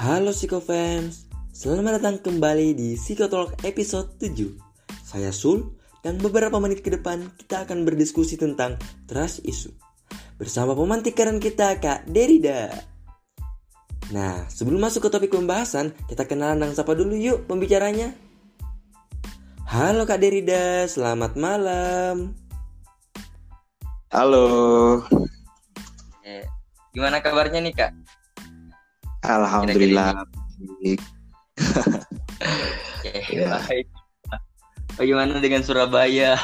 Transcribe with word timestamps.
Halo 0.00 0.32
Psikofans, 0.32 1.28
selamat 1.52 2.00
datang 2.00 2.16
kembali 2.24 2.72
di 2.72 2.96
Psikotalk 2.96 3.60
episode 3.68 4.16
7 4.16 4.56
Saya 5.04 5.28
Sul, 5.28 5.76
dan 6.00 6.16
beberapa 6.16 6.56
menit 6.56 6.80
ke 6.80 6.88
depan 6.88 7.28
kita 7.36 7.68
akan 7.68 7.84
berdiskusi 7.84 8.40
tentang 8.40 8.80
trust 9.04 9.44
issue. 9.44 9.76
Bersama 10.40 10.72
pemantik 10.72 11.12
keren 11.12 11.36
kita 11.36 11.76
Kak 11.76 12.08
Derida 12.08 12.72
Nah, 14.16 14.48
sebelum 14.48 14.80
masuk 14.80 15.04
ke 15.04 15.08
topik 15.12 15.36
pembahasan, 15.36 15.92
kita 16.08 16.24
kenalan 16.24 16.64
dengan 16.64 16.80
siapa 16.80 16.96
dulu 16.96 17.12
yuk 17.20 17.44
pembicaranya. 17.44 18.16
Halo 19.68 20.08
Kak 20.08 20.16
Derida, 20.16 20.88
selamat 20.88 21.36
malam. 21.36 22.32
Halo. 24.08 24.48
Eh, 26.24 26.48
Gimana 26.96 27.20
kabarnya 27.20 27.60
nih 27.60 27.76
kak? 27.76 27.99
Alhamdulillah. 29.24 30.24
baik. 30.80 31.00
Oke, 33.00 33.12
Ya. 33.32 33.60
baik. 33.64 33.86
Bagaimana 34.96 35.40
dengan 35.40 35.64
Surabaya? 35.64 36.36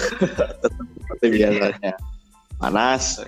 Seperti 0.00 1.26
biasanya. 1.36 1.92
Panas. 2.56 3.20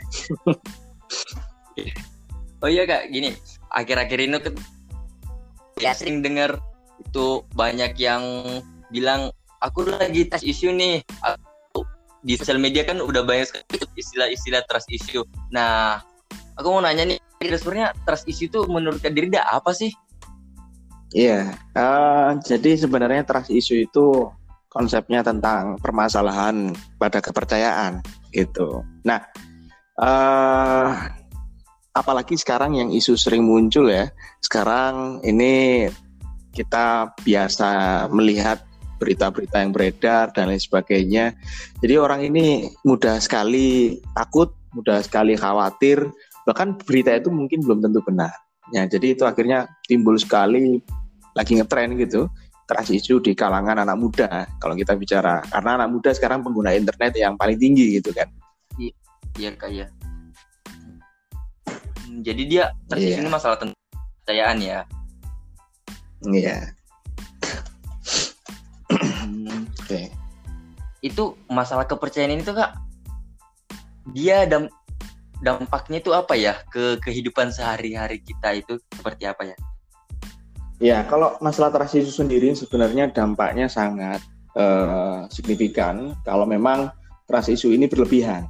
Oh 2.65 2.71
iya 2.71 2.89
kak, 2.89 3.13
gini. 3.13 3.37
Akhir-akhir 3.75 4.19
ini 4.25 4.39
kan 4.41 4.55
ya 5.83 5.93
sering 5.93 6.25
dengar 6.25 6.57
itu 7.03 7.43
banyak 7.53 7.99
yang 7.99 8.23
bilang 8.89 9.29
aku 9.61 9.85
lagi 9.85 10.25
tes 10.31 10.41
isu 10.47 10.73
nih. 10.73 11.05
Aku, 11.21 11.85
di 12.25 12.39
sosial 12.39 12.57
media 12.63 12.87
kan 12.87 13.03
udah 13.03 13.27
banyak 13.27 13.51
sekali 13.51 13.65
istilah-istilah 13.99 14.63
trust 14.71 14.89
issue. 14.89 15.27
Nah, 15.53 16.01
aku 16.57 16.71
mau 16.71 16.81
nanya 16.81 17.05
nih, 17.05 17.19
sebenarnya 17.53 17.93
trust 18.05 18.27
issue 18.31 18.49
itu 18.49 18.65
menurut 18.71 19.01
Kak 19.01 19.13
Dirida 19.13 19.45
apa 19.45 19.71
sih? 19.77 19.93
Iya. 21.15 21.55
eh, 21.55 22.31
jadi 22.43 22.75
sebenarnya 22.75 23.23
trust 23.23 23.53
issue 23.55 23.87
itu 23.87 24.27
konsepnya 24.67 25.23
tentang 25.23 25.79
permasalahan 25.79 26.75
pada 26.99 27.23
kepercayaan 27.23 28.03
gitu. 28.35 28.83
Nah, 29.07 29.23
eh 30.03 30.91
apalagi 31.95 32.35
sekarang 32.35 32.75
yang 32.75 32.91
isu 32.91 33.15
sering 33.15 33.47
muncul 33.47 33.87
ya. 33.87 34.11
Sekarang 34.43 35.23
ini 35.23 35.87
kita 36.51 37.15
biasa 37.23 37.71
melihat 38.11 38.67
berita-berita 38.99 39.63
yang 39.63 39.71
beredar 39.75 40.35
dan 40.35 40.51
lain 40.51 40.63
sebagainya. 40.63 41.35
Jadi 41.79 41.95
orang 41.95 42.27
ini 42.27 42.71
mudah 42.83 43.19
sekali 43.23 43.99
takut, 44.15 44.55
mudah 44.75 45.03
sekali 45.03 45.39
khawatir, 45.39 46.11
bahkan 46.45 46.77
berita 46.77 47.13
itu 47.13 47.29
mungkin 47.29 47.61
belum 47.65 47.81
tentu 47.81 48.01
benar. 48.05 48.33
Ya, 48.73 48.89
jadi 48.89 49.13
itu 49.13 49.29
akhirnya 49.29 49.69
timbul 49.85 50.17
sekali 50.17 50.81
lagi 51.37 51.53
ngetren 51.59 51.99
gitu 52.01 52.31
trust 52.65 52.97
issue 52.97 53.21
di 53.21 53.37
kalangan 53.37 53.85
anak 53.85 54.01
muda 54.01 54.49
kalau 54.57 54.73
kita 54.73 54.97
bicara 54.97 55.45
karena 55.53 55.85
anak 55.85 55.93
muda 55.93 56.17
sekarang 56.17 56.41
pengguna 56.41 56.73
internet 56.73 57.13
yang 57.13 57.37
paling 57.37 57.61
tinggi 57.61 58.01
gitu 58.01 58.15
kan 58.17 58.25
Iya 59.35 59.51
kak 59.59 59.69
ya. 59.69 59.91
Hmm, 62.07 62.23
Jadi 62.23 62.43
dia 62.47 62.71
trust 62.89 63.03
Iya. 63.03 63.09
issue 63.13 63.25
ini 63.27 63.29
masalah 63.29 63.57
tentang 63.59 63.77
kepercayaan 63.93 64.59
ya. 64.63 64.81
iya 66.25 66.57
Hmm, 68.89 69.67
oke 69.77 70.01
itu 71.05 71.25
masalah 71.53 71.85
kepercayaan 71.85 72.33
ini 72.33 72.43
tuh 72.47 72.57
kak 72.57 72.73
dia 74.17 74.49
dam 74.49 74.71
dampaknya 75.45 76.01
itu 76.01 76.11
apa 76.17 76.35
ya 76.35 76.57
ke 76.73 76.97
kehidupan 77.05 77.53
sehari-hari 77.53 78.25
kita 78.25 78.65
itu 78.65 78.81
seperti 78.97 79.29
apa 79.29 79.43
ya 79.53 79.57
ya 80.81 80.99
kalau 81.05 81.37
masalah 81.45 81.69
trust 81.69 82.01
issue 82.01 82.25
sendiri 82.25 82.51
sebenarnya 82.57 83.13
dampaknya 83.13 83.69
sangat 83.69 84.25
eh, 84.57 85.29
signifikan 85.29 86.17
kalau 86.25 86.49
memang 86.49 86.89
trust 87.29 87.53
issue 87.53 87.77
ini 87.77 87.85
berlebihan 87.85 88.49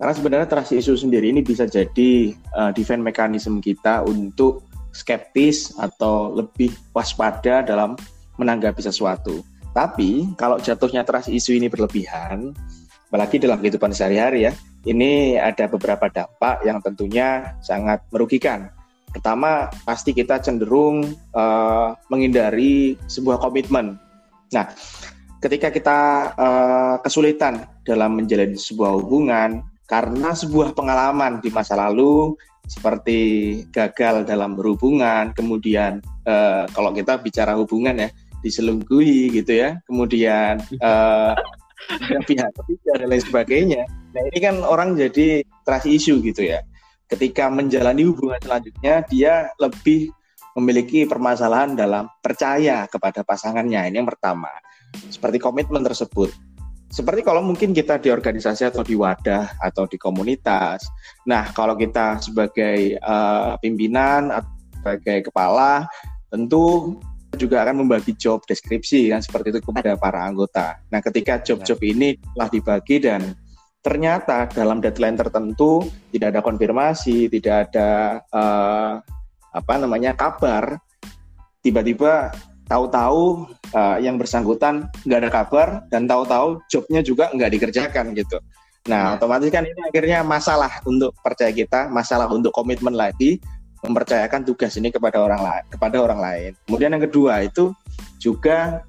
karena 0.00 0.12
sebenarnya 0.16 0.48
trust 0.50 0.74
issue 0.74 0.98
sendiri 0.98 1.30
ini 1.30 1.44
bisa 1.44 1.68
jadi 1.68 2.32
eh, 2.32 2.70
defense 2.72 3.04
mechanism 3.04 3.60
kita 3.60 4.02
untuk 4.08 4.64
skeptis 4.94 5.74
atau 5.76 6.30
lebih 6.32 6.70
waspada 6.94 7.66
dalam 7.66 7.98
menanggapi 8.38 8.80
sesuatu. 8.80 9.42
Tapi 9.74 10.30
kalau 10.38 10.62
jatuhnya 10.62 11.02
trust 11.02 11.26
issue 11.26 11.58
ini 11.58 11.66
berlebihan, 11.66 12.54
apalagi 13.10 13.42
dalam 13.42 13.58
kehidupan 13.58 13.90
sehari-hari 13.90 14.46
ya, 14.46 14.52
ini 14.84 15.40
ada 15.40 15.64
beberapa 15.68 16.08
dampak 16.12 16.64
yang 16.64 16.78
tentunya 16.84 17.56
sangat 17.64 18.04
merugikan. 18.12 18.68
Pertama, 19.14 19.70
pasti 19.86 20.10
kita 20.10 20.42
cenderung 20.42 21.06
eh, 21.14 21.88
menghindari 22.10 22.98
sebuah 23.06 23.38
komitmen. 23.40 23.96
Nah, 24.52 24.66
ketika 25.40 25.70
kita 25.70 26.00
eh, 26.36 26.94
kesulitan 27.00 27.64
dalam 27.86 28.16
menjalani 28.18 28.58
sebuah 28.58 28.96
hubungan 29.00 29.64
karena 29.84 30.32
sebuah 30.32 30.72
pengalaman 30.72 31.44
di 31.44 31.52
masa 31.52 31.76
lalu 31.76 32.34
seperti 32.64 33.20
gagal 33.68 34.24
dalam 34.24 34.56
berhubungan, 34.56 35.36
kemudian 35.36 36.00
eh, 36.24 36.64
kalau 36.72 36.90
kita 36.96 37.20
bicara 37.20 37.54
hubungan 37.54 38.08
ya 38.08 38.10
diselingkuhi 38.44 39.32
gitu 39.40 39.52
ya, 39.56 39.80
kemudian 39.88 40.60
eh, 40.88 41.32
ada 41.90 42.20
pihak 42.24 42.50
ketiga 42.62 42.92
dan 43.00 43.06
lain 43.10 43.24
sebagainya. 43.24 43.82
Nah 44.14 44.22
ini 44.32 44.38
kan 44.40 44.54
orang 44.62 44.96
jadi 44.96 45.42
trust 45.66 45.86
issue 45.90 46.18
gitu 46.22 46.46
ya. 46.46 46.64
Ketika 47.10 47.52
menjalani 47.52 48.08
hubungan 48.08 48.40
selanjutnya 48.40 49.04
dia 49.06 49.52
lebih 49.60 50.10
memiliki 50.54 51.04
permasalahan 51.04 51.74
dalam 51.74 52.06
percaya 52.22 52.86
kepada 52.86 53.26
pasangannya. 53.26 53.90
Ini 53.90 54.00
yang 54.00 54.08
pertama. 54.08 54.50
Seperti 55.10 55.42
komitmen 55.42 55.82
tersebut. 55.82 56.30
Seperti 56.94 57.26
kalau 57.26 57.42
mungkin 57.42 57.74
kita 57.74 57.98
di 57.98 58.14
organisasi 58.14 58.70
atau 58.70 58.86
di 58.86 58.94
wadah 58.94 59.58
atau 59.58 59.90
di 59.90 59.98
komunitas. 59.98 60.86
Nah, 61.26 61.50
kalau 61.50 61.74
kita 61.74 62.22
sebagai 62.22 62.94
eh, 62.94 63.52
pimpinan 63.58 64.30
sebagai 64.78 65.26
kepala 65.26 65.90
tentu 66.30 66.94
juga 67.36 67.62
akan 67.66 67.84
membagi 67.84 68.14
job 68.16 68.42
deskripsi 68.46 69.12
kan 69.12 69.20
seperti 69.20 69.54
itu 69.54 69.60
kepada 69.60 69.94
para 69.98 70.24
anggota. 70.24 70.78
Nah, 70.88 71.00
ketika 71.04 71.42
job-job 71.42 71.78
ini 71.84 72.16
telah 72.34 72.48
dibagi 72.50 72.96
dan 73.02 73.34
ternyata 73.84 74.48
dalam 74.48 74.80
deadline 74.80 75.18
tertentu 75.18 75.84
tidak 76.14 76.34
ada 76.34 76.40
konfirmasi, 76.40 77.28
tidak 77.28 77.68
ada 77.70 78.20
eh, 78.32 78.92
apa 79.54 79.72
namanya 79.78 80.16
kabar, 80.16 80.80
tiba-tiba 81.60 82.32
tahu-tahu 82.64 83.52
eh, 83.76 83.96
yang 84.02 84.16
bersangkutan 84.16 84.88
nggak 85.04 85.20
ada 85.20 85.30
kabar 85.30 85.68
dan 85.92 86.08
tahu-tahu 86.08 86.64
jobnya 86.72 87.04
juga 87.04 87.28
nggak 87.34 87.50
dikerjakan 87.60 88.16
gitu. 88.16 88.40
Nah, 88.84 89.16
Ya. 89.16 89.16
otomatis 89.16 89.48
kan 89.48 89.64
ini 89.64 89.80
akhirnya 89.80 90.20
masalah 90.20 90.84
untuk 90.84 91.16
percaya 91.24 91.48
kita, 91.48 91.88
masalah 91.88 92.28
untuk 92.28 92.52
komitmen 92.52 92.92
lagi 92.92 93.40
mempercayakan 93.84 94.48
tugas 94.48 94.72
ini 94.80 94.88
kepada 94.88 95.20
orang 95.20 95.44
lain, 95.44 95.64
kepada 95.68 95.96
orang 96.00 96.20
lain. 96.20 96.50
Kemudian 96.64 96.96
yang 96.96 97.04
kedua 97.04 97.44
itu 97.44 97.76
juga 98.16 98.80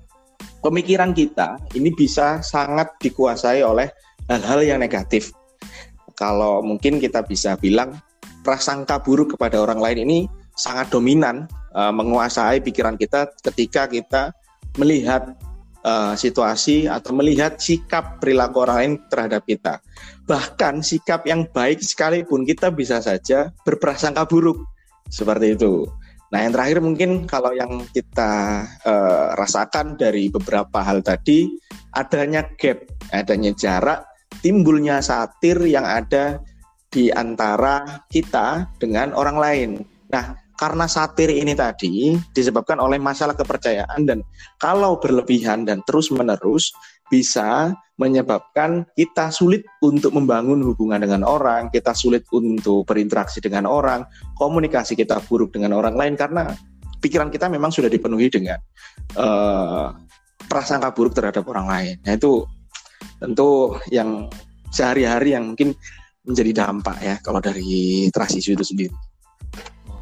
pemikiran 0.63 1.11
kita 1.11 1.59
ini 1.75 1.91
bisa 1.91 2.39
sangat 2.39 2.95
dikuasai 3.03 3.59
oleh 3.61 3.91
hal-hal 4.31 4.63
yang 4.63 4.79
negatif. 4.79 5.35
Kalau 6.15 6.63
mungkin 6.63 7.03
kita 7.03 7.27
bisa 7.27 7.59
bilang 7.59 7.99
prasangka 8.41 9.03
buruk 9.03 9.35
kepada 9.35 9.59
orang 9.59 9.83
lain 9.83 9.99
ini 10.07 10.19
sangat 10.55 10.87
dominan 10.89 11.45
eh, 11.75 11.91
menguasai 11.91 12.63
pikiran 12.63 12.95
kita 12.95 13.27
ketika 13.43 13.91
kita 13.91 14.31
melihat 14.79 15.35
eh, 15.83 16.13
situasi 16.15 16.87
atau 16.87 17.11
melihat 17.11 17.59
sikap 17.59 18.23
perilaku 18.23 18.63
orang 18.63 18.77
lain 18.79 18.93
terhadap 19.11 19.43
kita. 19.43 19.83
Bahkan 20.23 20.81
sikap 20.81 21.27
yang 21.27 21.43
baik 21.51 21.83
sekalipun 21.83 22.47
kita 22.47 22.71
bisa 22.71 23.03
saja 23.03 23.51
berprasangka 23.67 24.23
buruk 24.23 24.74
seperti 25.09 25.55
itu. 25.57 25.85
Nah, 26.33 26.41
yang 26.41 26.53
terakhir 26.57 26.79
mungkin 26.81 27.29
kalau 27.29 27.53
yang 27.53 27.85
kita 27.93 28.65
eh, 28.83 29.27
rasakan 29.37 29.95
dari 29.95 30.27
beberapa 30.27 30.81
hal 30.81 31.05
tadi 31.05 31.47
adanya 31.95 32.43
gap, 32.57 32.83
adanya 33.13 33.55
jarak, 33.55 34.03
timbulnya 34.41 34.99
satir 34.99 35.55
yang 35.63 35.85
ada 35.85 36.41
di 36.89 37.13
antara 37.13 38.03
kita 38.09 38.67
dengan 38.81 39.13
orang 39.13 39.37
lain. 39.37 39.69
Nah, 40.11 40.35
karena 40.55 40.87
satir 40.87 41.27
ini 41.35 41.51
tadi 41.51 42.15
disebabkan 42.31 42.79
oleh 42.79 42.95
masalah 42.95 43.35
kepercayaan 43.35 44.07
dan 44.07 44.23
kalau 44.55 44.95
berlebihan 44.99 45.67
dan 45.67 45.83
terus-menerus 45.83 46.71
bisa 47.07 47.73
menyebabkan 47.95 48.83
kita 48.97 49.31
sulit 49.31 49.63
untuk 49.79 50.11
membangun 50.11 50.59
hubungan 50.65 50.99
dengan 50.99 51.23
orang, 51.23 51.71
kita 51.71 51.95
sulit 51.95 52.27
untuk 52.35 52.83
berinteraksi 52.83 53.39
dengan 53.39 53.69
orang, 53.69 54.03
komunikasi 54.35 54.99
kita 54.99 55.23
buruk 55.23 55.55
dengan 55.55 55.77
orang 55.79 55.95
lain 55.95 56.19
karena 56.19 56.51
pikiran 56.99 57.31
kita 57.31 57.47
memang 57.47 57.71
sudah 57.71 57.87
dipenuhi 57.87 58.27
dengan 58.27 58.59
eh, 59.15 59.87
prasangka 60.49 60.91
buruk 60.91 61.15
terhadap 61.15 61.47
orang 61.47 61.67
lain. 61.69 61.95
Nah 62.03 62.13
itu 62.19 62.43
tentu 63.21 63.79
yang 63.93 64.27
sehari-hari 64.73 65.37
yang 65.37 65.55
mungkin 65.55 65.71
menjadi 66.25 66.65
dampak 66.65 66.97
ya 66.99 67.15
kalau 67.21 67.39
dari 67.39 68.09
issue 68.11 68.57
itu 68.57 68.65
sendiri. 68.65 68.93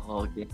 Oh, 0.07 0.25
Oke. 0.25 0.47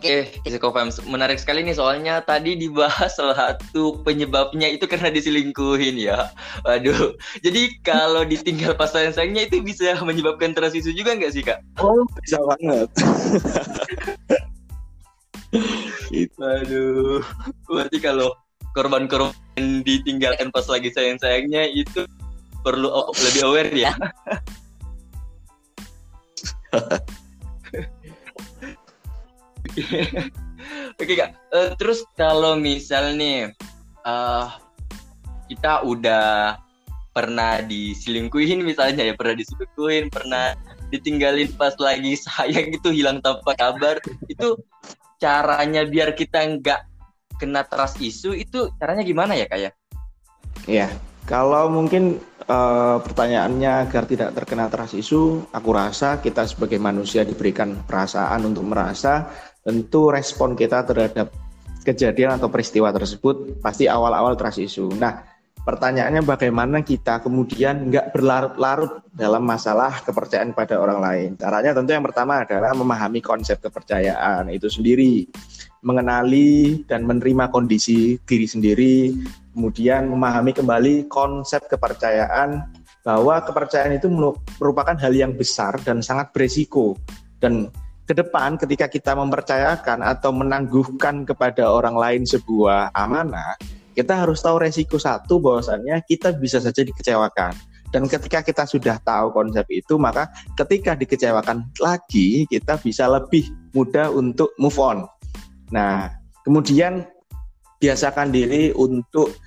Oke, 0.00 0.32
okay, 0.40 0.56
menarik 1.04 1.36
sekali 1.36 1.60
nih 1.60 1.76
soalnya 1.76 2.24
tadi 2.24 2.56
dibahas 2.56 3.20
salah 3.20 3.36
satu 3.36 4.00
penyebabnya 4.00 4.72
itu 4.72 4.88
karena 4.88 5.12
diselingkuhin 5.12 6.00
ya. 6.00 6.32
Waduh, 6.64 7.20
jadi 7.44 7.68
kalau 7.84 8.24
ditinggal 8.24 8.80
pas 8.80 8.88
sayang-sayangnya 8.96 9.52
itu 9.52 9.60
bisa 9.60 9.92
menyebabkan 10.00 10.56
transisi 10.56 10.96
juga 10.96 11.20
nggak 11.20 11.32
sih 11.36 11.44
kak? 11.44 11.60
Oh, 11.84 12.08
bisa 12.24 12.40
banget. 12.40 12.88
itu. 16.24 16.40
Aduh, 16.40 17.20
berarti 17.68 18.00
kalau 18.00 18.32
korban-korban 18.72 19.36
ditinggalkan 19.84 20.48
pas 20.48 20.64
lagi 20.64 20.88
sayang-sayangnya 20.96 21.76
itu 21.76 22.08
perlu 22.64 22.88
lebih 23.20 23.42
aware 23.44 23.68
ya. 23.76 23.92
Oke 31.00 31.14
kak, 31.16 31.30
uh, 31.54 31.72
terus 31.80 32.04
kalau 32.18 32.58
misal 32.58 33.16
nih 33.16 33.48
uh, 34.04 34.52
kita 35.48 35.82
udah 35.82 36.56
pernah 37.10 37.58
diselingkuhin 37.64 38.62
misalnya 38.62 39.02
ya 39.02 39.14
pernah 39.18 39.34
diselingkuhin, 39.34 40.12
pernah 40.12 40.54
ditinggalin 40.94 41.50
pas 41.54 41.74
lagi 41.78 42.14
sayang 42.24 42.74
itu 42.74 42.88
hilang 42.92 43.18
tanpa 43.22 43.54
kabar 43.56 43.98
itu 44.30 44.58
caranya 45.20 45.84
biar 45.84 46.14
kita 46.16 46.60
nggak 46.60 46.80
kena 47.40 47.64
trust 47.64 47.98
isu 48.00 48.36
itu 48.36 48.68
caranya 48.76 49.02
gimana 49.04 49.32
ya 49.32 49.48
kak 49.48 49.60
ya? 49.60 49.70
Iya, 50.68 50.88
kalau 51.24 51.72
mungkin 51.72 52.20
uh, 52.44 53.00
pertanyaannya 53.00 53.88
agar 53.88 54.04
tidak 54.04 54.36
terkena 54.36 54.68
trust 54.68 54.92
isu, 54.92 55.48
aku 55.48 55.70
rasa 55.72 56.20
kita 56.20 56.44
sebagai 56.44 56.76
manusia 56.76 57.24
diberikan 57.24 57.80
perasaan 57.88 58.44
untuk 58.44 58.68
merasa 58.68 59.30
tentu 59.64 60.08
respon 60.08 60.56
kita 60.56 60.84
terhadap 60.88 61.32
kejadian 61.84 62.36
atau 62.36 62.52
peristiwa 62.52 62.92
tersebut 62.92 63.60
pasti 63.64 63.88
awal-awal 63.88 64.36
trust 64.36 64.60
issue. 64.60 64.88
Nah, 65.00 65.24
pertanyaannya 65.64 66.24
bagaimana 66.24 66.80
kita 66.84 67.20
kemudian 67.20 67.88
nggak 67.88 68.16
berlarut-larut 68.16 69.04
dalam 69.12 69.44
masalah 69.44 70.00
kepercayaan 70.04 70.52
pada 70.56 70.80
orang 70.80 71.00
lain. 71.00 71.28
Caranya 71.36 71.76
tentu 71.76 71.92
yang 71.92 72.04
pertama 72.04 72.44
adalah 72.44 72.72
memahami 72.76 73.20
konsep 73.20 73.60
kepercayaan 73.60 74.48
itu 74.52 74.68
sendiri, 74.68 75.28
mengenali 75.84 76.84
dan 76.84 77.04
menerima 77.04 77.48
kondisi 77.48 78.20
diri 78.24 78.46
sendiri, 78.48 78.96
kemudian 79.56 80.08
memahami 80.08 80.52
kembali 80.56 81.08
konsep 81.08 81.64
kepercayaan 81.68 82.64
bahwa 83.00 83.40
kepercayaan 83.40 83.96
itu 83.96 84.12
merupakan 84.60 84.96
hal 85.00 85.12
yang 85.16 85.32
besar 85.32 85.80
dan 85.80 86.04
sangat 86.04 86.36
beresiko 86.36 87.00
dan 87.40 87.72
ke 88.10 88.18
depan 88.18 88.58
ketika 88.58 88.90
kita 88.90 89.14
mempercayakan 89.14 90.02
atau 90.02 90.34
menangguhkan 90.34 91.22
kepada 91.22 91.70
orang 91.70 91.94
lain 91.94 92.22
sebuah 92.26 92.90
amanah, 92.90 93.54
kita 93.94 94.26
harus 94.26 94.42
tahu 94.42 94.58
resiko 94.58 94.98
satu 94.98 95.38
bahwasannya 95.38 96.02
kita 96.10 96.34
bisa 96.34 96.58
saja 96.58 96.82
dikecewakan. 96.82 97.54
Dan 97.94 98.10
ketika 98.10 98.42
kita 98.42 98.66
sudah 98.66 98.98
tahu 99.06 99.30
konsep 99.30 99.62
itu, 99.70 99.94
maka 99.94 100.26
ketika 100.58 100.98
dikecewakan 100.98 101.70
lagi, 101.78 102.50
kita 102.50 102.82
bisa 102.82 103.06
lebih 103.06 103.46
mudah 103.78 104.10
untuk 104.10 104.50
move 104.58 104.78
on. 104.82 105.06
Nah, 105.70 106.10
kemudian 106.42 107.06
biasakan 107.78 108.34
diri 108.34 108.74
untuk 108.74 109.38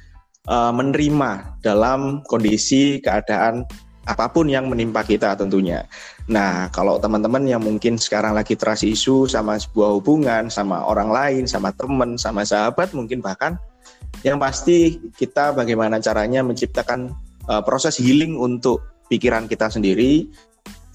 uh, 0.48 0.72
menerima 0.72 1.60
dalam 1.60 2.24
kondisi 2.32 3.04
keadaan 3.04 3.68
apa 4.04 4.28
pun 4.32 4.52
yang 4.52 4.68
menimpa 4.68 5.04
kita 5.04 5.36
tentunya. 5.40 5.88
Nah, 6.24 6.72
kalau 6.72 7.04
teman-teman 7.04 7.44
yang 7.44 7.60
mungkin 7.60 8.00
sekarang 8.00 8.32
lagi 8.32 8.56
trust 8.56 8.88
isu 8.88 9.28
sama 9.28 9.60
sebuah 9.60 10.00
hubungan, 10.00 10.48
sama 10.48 10.88
orang 10.88 11.12
lain, 11.12 11.44
sama 11.44 11.76
teman, 11.76 12.16
sama 12.16 12.48
sahabat, 12.48 12.96
mungkin 12.96 13.20
bahkan 13.20 13.60
yang 14.24 14.40
pasti 14.40 15.04
kita 15.20 15.52
bagaimana 15.52 16.00
caranya 16.00 16.40
menciptakan 16.40 17.12
uh, 17.52 17.60
proses 17.60 18.00
healing 18.00 18.40
untuk 18.40 19.04
pikiran 19.12 19.52
kita 19.52 19.68
sendiri, 19.68 20.32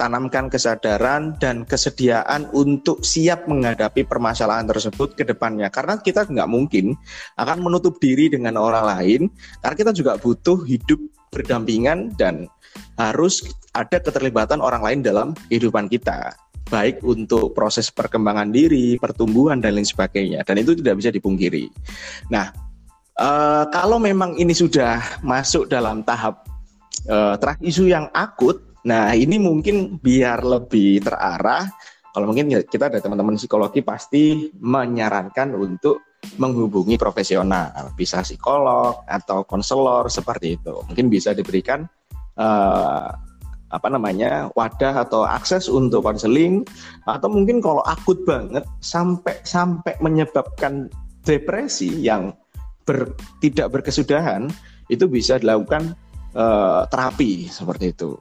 tanamkan 0.01 0.49
kesadaran 0.49 1.37
dan 1.37 1.69
kesediaan 1.69 2.49
untuk 2.57 3.05
siap 3.05 3.45
menghadapi 3.51 4.09
permasalahan 4.09 4.65
tersebut 4.65 5.13
ke 5.13 5.29
depannya. 5.29 5.69
Karena 5.69 6.01
kita 6.01 6.25
nggak 6.25 6.49
mungkin 6.49 6.97
akan 7.37 7.59
menutup 7.61 8.01
diri 8.01 8.33
dengan 8.33 8.57
orang 8.57 8.97
lain, 8.97 9.21
karena 9.61 9.77
kita 9.77 9.93
juga 9.93 10.17
butuh 10.17 10.65
hidup 10.65 11.03
berdampingan 11.31 12.15
dan 12.17 12.49
harus 12.97 13.45
ada 13.77 14.01
keterlibatan 14.03 14.59
orang 14.59 14.83
lain 14.83 15.01
dalam 15.05 15.29
kehidupan 15.49 15.87
kita 15.87 16.35
baik 16.69 17.01
untuk 17.03 17.57
proses 17.57 17.89
perkembangan 17.89 18.53
diri, 18.53 19.01
pertumbuhan 19.01 19.59
dan 19.59 19.81
lain 19.81 19.89
sebagainya. 19.89 20.45
Dan 20.45 20.61
itu 20.61 20.77
tidak 20.77 21.01
bisa 21.01 21.11
dipungkiri. 21.11 21.73
Nah, 22.29 22.53
uh, 23.17 23.65
kalau 23.73 23.97
memang 23.97 24.37
ini 24.37 24.53
sudah 24.53 25.01
masuk 25.25 25.67
dalam 25.73 26.05
tahap 26.05 26.45
uh, 27.09 27.41
isu 27.65 27.89
yang 27.89 28.13
akut, 28.13 28.61
nah 28.85 29.17
ini 29.17 29.41
mungkin 29.41 29.97
biar 29.99 30.45
lebih 30.45 31.03
terarah. 31.03 31.67
Kalau 32.13 32.25
mungkin 32.29 32.53
kita 32.69 32.93
ada 32.93 32.99
teman-teman 33.01 33.41
psikologi 33.41 33.81
pasti 33.85 34.53
menyarankan 34.61 35.55
untuk 35.57 36.08
menghubungi 36.39 36.99
profesional, 36.99 37.95
bisa 37.95 38.23
psikolog 38.23 39.03
atau 39.07 39.47
konselor 39.47 40.11
seperti 40.11 40.59
itu. 40.59 40.75
Mungkin 40.91 41.07
bisa 41.11 41.35
diberikan 41.35 41.87
uh, 42.39 43.11
apa 43.69 43.89
namanya 43.93 44.49
wadah 44.57 45.05
atau 45.05 45.29
akses 45.29 45.69
untuk 45.69 46.01
konseling 46.01 46.65
atau 47.05 47.29
mungkin 47.29 47.61
kalau 47.61 47.85
akut 47.85 48.17
banget 48.25 48.65
sampai 48.81 49.37
sampai 49.45 49.93
menyebabkan 50.01 50.89
depresi 51.23 51.93
yang 52.01 52.33
ber, 52.89 53.13
tidak 53.45 53.69
berkesudahan 53.69 54.49
itu 54.89 55.05
bisa 55.05 55.37
dilakukan 55.37 55.93
uh, 56.33 56.89
terapi 56.89 57.53
seperti 57.53 57.93
itu. 57.93 58.17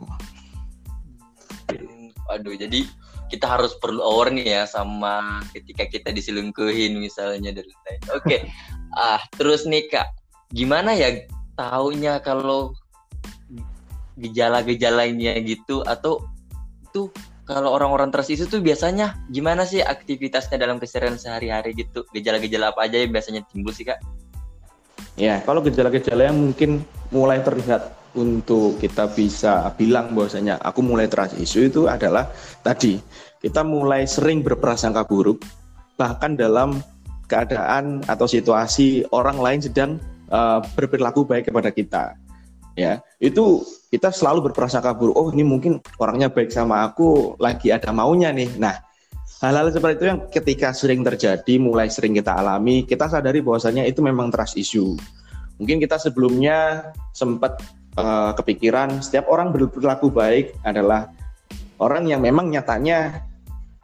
Aduh, 2.27 2.59
jadi 2.59 2.83
kita 3.27 3.45
harus 3.47 3.75
perlu 3.79 3.99
aware 3.99 4.31
nih 4.31 4.47
ya 4.59 4.63
sama 4.63 5.43
ketika 5.51 5.87
kita 5.87 6.09
diselingkuhin 6.15 6.95
misalnya 6.99 7.51
dan 7.51 7.67
lain. 7.67 8.01
Oke, 8.11 8.23
okay. 8.23 8.39
ah 8.99 9.19
terus 9.35 9.67
nih 9.67 9.87
kak, 9.91 10.07
gimana 10.51 10.95
ya 10.95 11.27
taunya 11.59 12.19
kalau 12.23 12.71
gejala-gejalanya 14.17 15.37
gitu 15.45 15.85
atau 15.85 16.25
itu 16.81 17.13
kalau 17.47 17.71
orang-orang 17.71 18.11
tersisa 18.11 18.43
tuh 18.43 18.59
biasanya 18.59 19.15
gimana 19.31 19.63
sih 19.63 19.79
aktivitasnya 19.79 20.59
dalam 20.59 20.81
keseharian 20.81 21.15
sehari-hari 21.15 21.71
gitu 21.77 22.03
gejala-gejala 22.11 22.75
apa 22.75 22.89
aja 22.89 22.99
yang 22.99 23.13
biasanya 23.13 23.45
timbul 23.47 23.71
sih 23.71 23.87
kak? 23.87 24.01
Ya 25.15 25.41
kalau 25.45 25.63
gejala-gejala 25.63 26.29
yang 26.29 26.37
mungkin 26.37 26.83
mulai 27.09 27.39
terlihat 27.41 27.93
untuk 28.17 28.81
kita 28.81 29.13
bisa 29.13 29.69
bilang 29.77 30.17
bahwasanya 30.17 30.57
aku 30.65 30.81
mulai 30.81 31.05
isu 31.37 31.69
itu 31.69 31.81
adalah 31.85 32.25
tadi 32.65 32.97
kita 33.37 33.61
mulai 33.61 34.09
sering 34.09 34.41
berprasangka 34.41 35.05
buruk 35.05 35.45
bahkan 35.95 36.33
dalam 36.33 36.81
keadaan 37.29 38.01
atau 38.09 38.25
situasi 38.25 39.05
orang 39.13 39.37
lain 39.37 39.61
sedang 39.61 39.91
uh, 40.33 40.63
berperilaku 40.73 41.29
baik 41.29 41.53
kepada 41.53 41.69
kita 41.69 42.17
ya. 42.73 42.97
Itu 43.21 43.61
kita 43.93 44.09
selalu 44.09 44.49
berprasangka 44.51 44.97
buruk 44.97 45.15
oh 45.15 45.29
ini 45.29 45.45
mungkin 45.45 45.77
orangnya 46.01 46.33
baik 46.33 46.49
sama 46.49 46.89
aku 46.89 47.37
lagi 47.37 47.69
ada 47.69 47.93
maunya 47.93 48.33
nih. 48.33 48.49
Nah 48.57 48.75
hal-hal 49.43 49.69
seperti 49.69 50.01
itu 50.01 50.07
yang 50.09 50.19
ketika 50.33 50.73
sering 50.73 51.05
terjadi 51.05 51.61
mulai 51.61 51.93
sering 51.93 52.17
kita 52.17 52.33
alami 52.33 52.81
kita 52.89 53.05
sadari 53.05 53.45
bahwasanya 53.45 53.85
itu 53.85 54.01
memang 54.01 54.33
trust 54.33 54.57
issue. 54.57 54.97
Mungkin 55.57 55.81
kita 55.81 55.97
sebelumnya 55.97 56.89
sempat 57.13 57.57
uh, 57.97 58.31
kepikiran 58.37 59.01
setiap 59.01 59.27
orang 59.27 59.51
berperilaku 59.51 60.13
baik 60.13 60.55
adalah 60.63 61.11
orang 61.81 62.07
yang 62.07 62.21
memang 62.23 62.47
nyatanya 62.53 63.25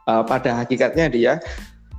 uh, 0.08 0.24
pada 0.24 0.64
hakikatnya 0.64 1.10
dia 1.10 1.34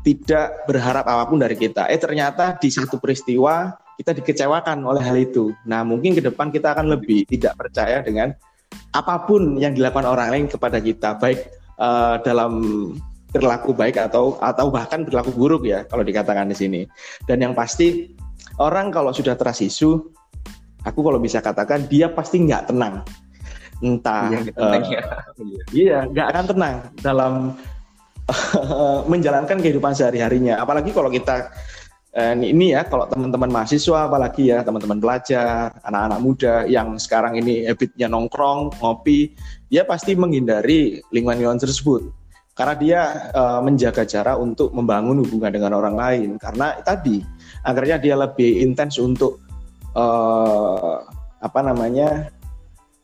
tidak 0.06 0.64
berharap 0.68 1.04
apa 1.08 1.24
pun 1.28 1.40
dari 1.40 1.56
kita 1.56 1.88
eh 1.88 1.98
ternyata 1.98 2.56
di 2.60 2.68
satu 2.68 3.00
peristiwa 3.00 3.72
kita 3.94 4.10
dikecewakan 4.10 4.82
oleh 4.82 5.02
hal 5.02 5.16
itu. 5.18 5.54
Nah, 5.66 5.86
mungkin 5.86 6.18
ke 6.18 6.22
depan 6.22 6.50
kita 6.50 6.74
akan 6.74 6.98
lebih 6.98 7.26
tidak 7.30 7.54
percaya 7.54 8.02
dengan 8.02 8.34
apa 8.90 9.22
pun 9.26 9.58
yang 9.58 9.74
dilakukan 9.74 10.06
orang 10.06 10.28
lain 10.34 10.46
kepada 10.50 10.82
kita, 10.82 11.14
baik 11.18 11.46
uh, 11.78 12.18
dalam 12.22 12.52
berlaku 13.34 13.74
baik 13.74 13.98
atau 13.98 14.38
atau 14.38 14.70
bahkan 14.70 15.02
berlaku 15.02 15.34
buruk 15.34 15.66
ya 15.66 15.86
kalau 15.86 16.02
dikatakan 16.06 16.50
di 16.50 16.56
sini. 16.58 16.80
Dan 17.26 17.42
yang 17.42 17.54
pasti 17.54 18.14
orang 18.58 18.90
kalau 18.90 19.10
sudah 19.14 19.34
terasisu, 19.38 20.13
aku 20.84 21.00
kalau 21.00 21.18
bisa 21.18 21.40
katakan 21.40 21.88
dia 21.88 22.06
pasti 22.12 22.44
nggak 22.44 22.70
tenang. 22.70 23.02
Entah 23.82 24.30
iya, 24.30 24.40
uh, 24.54 24.80
ya. 24.80 25.02
iya 25.74 25.98
nggak 26.06 26.26
akan 26.30 26.44
tenang 26.46 26.76
dalam 27.02 27.32
menjalankan 29.12 29.58
kehidupan 29.60 29.92
sehari-harinya. 29.92 30.60
Apalagi 30.60 30.94
kalau 30.94 31.10
kita 31.12 31.50
dan 32.14 32.46
ini 32.46 32.70
ya 32.70 32.86
kalau 32.86 33.10
teman-teman 33.10 33.50
mahasiswa 33.50 34.06
apalagi 34.06 34.54
ya 34.54 34.62
teman-teman 34.62 35.02
pelajar, 35.02 35.74
anak-anak 35.82 36.20
muda 36.22 36.54
yang 36.70 36.94
sekarang 36.94 37.34
ini 37.42 37.66
habitnya 37.66 38.06
nongkrong, 38.06 38.70
ngopi, 38.78 39.34
dia 39.66 39.82
pasti 39.82 40.14
menghindari 40.14 41.02
lingkungan-lingkungan 41.10 41.58
tersebut. 41.58 42.14
karena 42.54 42.74
dia 42.78 43.00
uh, 43.34 43.58
menjaga 43.66 44.06
jarak 44.06 44.38
untuk 44.38 44.70
membangun 44.70 45.26
hubungan 45.26 45.50
dengan 45.50 45.74
orang 45.74 45.98
lain 45.98 46.38
karena 46.38 46.78
tadi 46.86 47.18
akhirnya 47.66 47.98
dia 47.98 48.14
lebih 48.14 48.62
intens 48.62 48.94
untuk 49.02 49.42
uh, 49.94 51.02
apa 51.40 51.60
namanya 51.60 52.30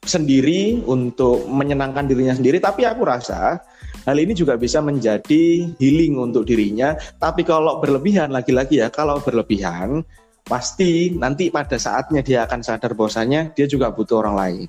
sendiri 0.05 0.81
untuk 0.89 1.45
menyenangkan 1.49 2.09
dirinya 2.09 2.35
sendiri. 2.37 2.59
Tapi 2.59 2.89
aku 2.89 3.05
rasa 3.05 3.61
hal 4.09 4.17
ini 4.17 4.33
juga 4.33 4.57
bisa 4.57 4.81
menjadi 4.81 5.71
healing 5.77 6.17
untuk 6.17 6.49
dirinya. 6.49 6.97
Tapi 7.21 7.45
kalau 7.45 7.79
berlebihan 7.79 8.33
lagi-lagi 8.33 8.81
ya 8.81 8.89
kalau 8.89 9.21
berlebihan 9.21 10.05
pasti 10.49 11.15
nanti 11.15 11.53
pada 11.53 11.77
saatnya 11.79 12.25
dia 12.25 12.43
akan 12.49 12.65
sadar 12.65 12.97
bahwasanya 12.97 13.53
dia 13.55 13.69
juga 13.69 13.93
butuh 13.93 14.25
orang 14.25 14.37
lain. 14.37 14.67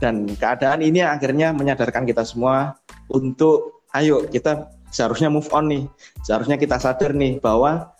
Dan 0.00 0.32
keadaan 0.32 0.80
ini 0.80 1.04
akhirnya 1.04 1.52
menyadarkan 1.52 2.08
kita 2.08 2.24
semua 2.24 2.76
untuk 3.12 3.84
ayo 3.92 4.24
kita 4.28 4.70
seharusnya 4.92 5.28
move 5.32 5.48
on 5.52 5.68
nih. 5.68 5.84
Seharusnya 6.24 6.56
kita 6.56 6.76
sadar 6.80 7.16
nih 7.16 7.40
bahwa 7.40 7.92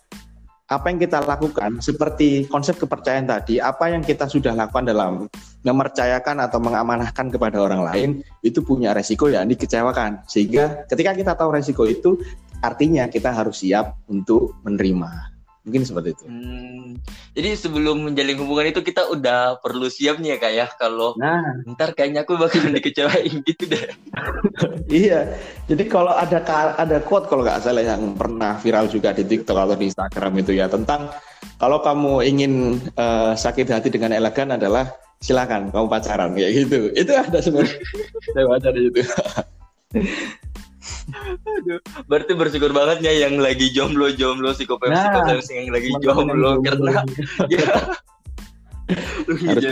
apa 0.71 0.87
yang 0.87 1.03
kita 1.03 1.19
lakukan 1.27 1.83
seperti 1.83 2.47
konsep 2.47 2.79
kepercayaan 2.79 3.27
tadi, 3.27 3.59
apa 3.59 3.91
yang 3.91 3.99
kita 3.99 4.23
sudah 4.31 4.55
lakukan 4.55 4.87
dalam 4.87 5.27
mempercayakan 5.67 6.47
atau 6.47 6.63
mengamanahkan 6.63 7.27
kepada 7.27 7.59
orang 7.59 7.83
lain 7.83 8.09
itu 8.39 8.63
punya 8.63 8.95
resiko 8.95 9.27
ya 9.27 9.43
dikecewakan. 9.43 10.23
Sehingga 10.31 10.87
ketika 10.87 11.11
kita 11.11 11.31
tahu 11.35 11.59
resiko 11.59 11.83
itu 11.83 12.15
artinya 12.63 13.11
kita 13.11 13.35
harus 13.35 13.59
siap 13.59 13.99
untuk 14.07 14.55
menerima. 14.63 15.30
Mungkin 15.61 15.85
seperti 15.85 16.17
itu. 16.17 16.23
Hmm, 16.25 16.97
jadi 17.37 17.53
sebelum 17.53 18.01
menjalin 18.09 18.37
hubungan 18.41 18.73
itu 18.73 18.81
kita 18.81 19.13
udah 19.13 19.61
perlu 19.61 19.93
siap 19.93 20.17
nih 20.17 20.33
ya 20.33 20.37
kak 20.41 20.53
ya 20.57 20.65
kalau 20.73 21.13
nah. 21.21 21.53
ntar 21.77 21.93
kayaknya 21.93 22.25
aku 22.25 22.33
bakal 22.33 22.65
dikecewain 22.73 23.45
gitu 23.45 23.63
deh. 23.69 23.85
iya. 25.05 25.37
Jadi 25.69 25.85
kalau 25.85 26.17
ada 26.17 26.41
ada 26.81 26.97
quote 27.05 27.29
kalau 27.29 27.45
nggak 27.45 27.61
salah 27.61 27.85
yang 27.85 28.17
pernah 28.17 28.57
viral 28.57 28.89
juga 28.89 29.13
di 29.13 29.21
TikTok 29.21 29.53
atau 29.53 29.77
di 29.77 29.93
Instagram 29.93 30.33
itu 30.41 30.57
ya 30.57 30.65
tentang 30.65 31.13
kalau 31.61 31.77
kamu 31.85 32.25
ingin 32.25 32.81
uh, 32.97 33.37
sakit 33.37 33.69
hati 33.69 33.93
dengan 33.93 34.17
elegan 34.17 34.57
adalah 34.57 34.89
silakan 35.21 35.69
kamu 35.69 35.85
pacaran 35.85 36.33
kayak 36.33 36.51
gitu. 36.65 36.89
Itu 36.97 37.13
ada 37.13 37.37
sebenarnya. 37.37 37.77
Saya 38.33 38.45
baca 38.49 38.69
di 38.73 38.81
situ. 38.89 39.01
Aduh, 41.45 41.79
berarti 42.09 42.33
bersyukur 42.33 42.73
banget 42.73 43.05
ya 43.05 43.13
yang 43.29 43.37
lagi 43.37 43.69
jomblo-jomblo 43.69 44.57
psikopat 44.57 44.89
nah, 44.89 45.37
yang 45.49 45.69
lagi 45.69 45.93
jomblo 46.01 46.57
karena 46.65 47.05
ya 47.53 47.65
harus. 49.21 49.63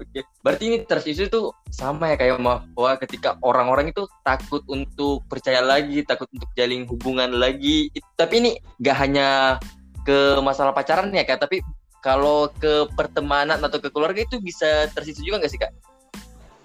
Oke, 0.00 0.24
berarti 0.40 0.64
ini 0.72 0.76
trust 0.88 1.12
issue 1.12 1.28
itu 1.28 1.52
sama 1.68 2.08
ya 2.08 2.16
kayak 2.16 2.40
bahwa 2.40 2.92
ketika 3.04 3.36
orang-orang 3.44 3.92
itu 3.92 4.08
takut 4.24 4.64
untuk 4.64 5.20
percaya 5.28 5.60
lagi, 5.60 6.00
takut 6.08 6.24
untuk 6.32 6.48
jalin 6.56 6.88
hubungan 6.88 7.36
lagi. 7.36 7.92
Tapi 8.16 8.34
ini 8.40 8.50
gak 8.80 8.96
hanya 8.96 9.60
ke 10.08 10.40
masalah 10.40 10.72
pacaran 10.72 11.12
ya 11.12 11.28
kak, 11.28 11.44
tapi 11.44 11.60
kalau 12.00 12.48
ke 12.56 12.88
pertemanan 12.96 13.60
atau 13.60 13.76
ke 13.76 13.92
keluarga 13.92 14.24
itu 14.24 14.40
bisa 14.40 14.88
tersisa 14.96 15.20
juga 15.20 15.44
nggak 15.44 15.52
sih 15.52 15.60
kak? 15.60 15.72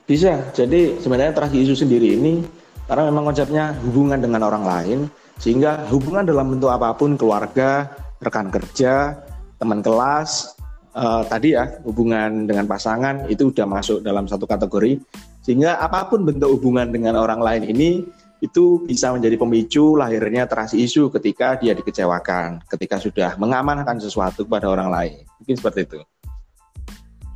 Bisa. 0.06 0.54
Jadi 0.54 1.02
sebenarnya 1.02 1.34
trust 1.34 1.58
isu 1.58 1.74
sendiri 1.74 2.14
ini 2.14 2.46
karena 2.86 3.10
memang 3.10 3.34
konsepnya 3.34 3.74
hubungan 3.82 4.22
dengan 4.22 4.46
orang 4.46 4.64
lain 4.64 5.00
sehingga 5.42 5.90
hubungan 5.90 6.24
dalam 6.24 6.54
bentuk 6.54 6.70
apa 6.70 6.94
pun 6.94 7.18
keluarga, 7.18 7.90
rekan 8.22 8.54
kerja, 8.54 9.18
teman 9.58 9.82
kelas, 9.82 10.56
uh, 10.94 11.26
tadi 11.26 11.58
ya 11.58 11.82
hubungan 11.84 12.46
dengan 12.46 12.70
pasangan 12.70 13.26
itu 13.28 13.50
udah 13.50 13.66
masuk 13.68 14.00
dalam 14.06 14.30
satu 14.30 14.46
kategori 14.46 15.02
sehingga 15.42 15.82
apa 15.82 16.06
pun 16.08 16.24
bentuk 16.24 16.54
hubungan 16.58 16.90
dengan 16.94 17.18
orang 17.18 17.42
lain 17.42 17.66
ini 17.70 18.06
itu 18.46 18.84
bisa 18.86 19.10
menjadi 19.10 19.42
pemicu 19.42 19.98
lahirnya 19.98 20.46
trust 20.46 20.78
isu 20.78 21.10
ketika 21.18 21.58
dia 21.58 21.74
dikecewakan, 21.74 22.62
ketika 22.70 23.02
sudah 23.02 23.34
mengamankan 23.42 23.98
sesuatu 23.98 24.46
kepada 24.46 24.70
orang 24.70 24.90
lain. 24.94 25.18
Mungkin 25.42 25.56
seperti 25.58 25.80
itu. 25.90 26.00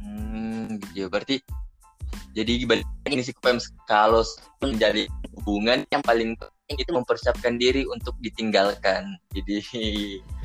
Hmm, 0.06 0.78
gitu. 0.94 1.10
Berarti 1.10 1.42
jadi 2.38 2.54
ini 3.10 3.22
sih 3.26 3.34
kalau 3.90 4.22
menjadi 4.62 5.10
hubungan 5.42 5.86
yang 5.90 6.04
paling 6.06 6.38
penting 6.38 6.78
itu 6.78 6.92
mempersiapkan 6.94 7.58
diri 7.58 7.90
untuk 7.90 8.14
ditinggalkan. 8.22 9.18
Jadi 9.34 9.58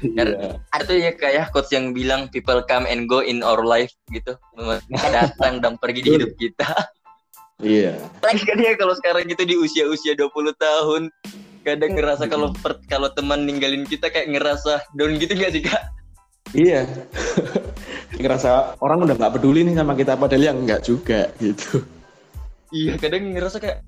yeah. 0.01 0.57
ada 0.73 0.83
tuh 0.89 0.97
ya 0.97 1.13
kayak 1.13 1.53
coach 1.53 1.69
yang 1.77 1.93
bilang 1.93 2.33
people 2.33 2.65
come 2.65 2.89
and 2.89 3.05
go 3.05 3.21
in 3.21 3.45
our 3.45 3.61
life 3.61 3.93
gitu. 4.09 4.33
Datang 4.89 5.61
dan 5.61 5.77
pergi 5.77 6.01
di 6.01 6.11
hidup 6.17 6.33
kita. 6.41 6.69
Iya. 7.63 7.95
Yeah. 7.95 8.11
lagi 8.19 8.43
kan 8.43 8.59
ya 8.59 8.75
kalau 8.75 8.99
sekarang 8.99 9.31
gitu 9.31 9.47
di 9.47 9.55
usia-usia 9.55 10.19
20 10.19 10.27
tahun 10.59 11.07
kadang 11.63 11.95
ngerasa 11.95 12.27
kalau 12.27 12.51
kalau 12.91 13.07
teman 13.15 13.47
ninggalin 13.47 13.87
kita 13.87 14.11
kayak 14.11 14.27
ngerasa 14.27 14.83
down 14.99 15.15
gitu 15.23 15.39
gak 15.39 15.55
sih 15.55 15.63
kak? 15.63 15.87
Iya 16.51 16.83
ngerasa 18.19 18.79
orang 18.79 19.05
udah 19.05 19.15
nggak 19.19 19.35
peduli 19.39 19.67
nih 19.67 19.75
sama 19.79 19.93
kita 19.99 20.15
padahal 20.15 20.45
yang 20.55 20.59
nggak 20.63 20.83
juga 20.87 21.31
gitu. 21.43 21.83
Iya 22.75 22.99
kadang 22.99 23.35
ngerasa 23.35 23.59
kayak 23.63 23.87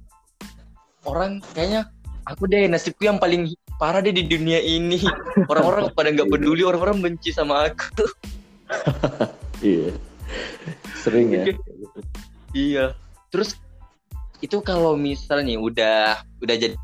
orang 1.06 1.42
kayaknya 1.54 1.90
aku 2.26 2.47
deh 2.50 2.66
nasibku 2.66 3.06
yang 3.06 3.18
paling 3.23 3.50
parah 3.78 4.02
deh 4.02 4.14
di 4.14 4.26
dunia 4.26 4.59
ini. 4.59 5.02
Orang-orang 5.50 5.90
pada 5.95 6.11
nggak 6.11 6.30
peduli 6.30 6.62
orang-orang 6.66 7.02
benci 7.02 7.30
sama 7.30 7.71
aku. 7.71 8.06
Iya. 9.64 9.88
Sering 11.00 11.33
ya. 11.33 11.45
Iya. 12.52 12.85
Terus 13.33 13.56
itu 14.45 14.61
kalau 14.61 15.00
misalnya 15.00 15.56
udah 15.56 16.21
udah 16.45 16.54
jadi 16.61 16.76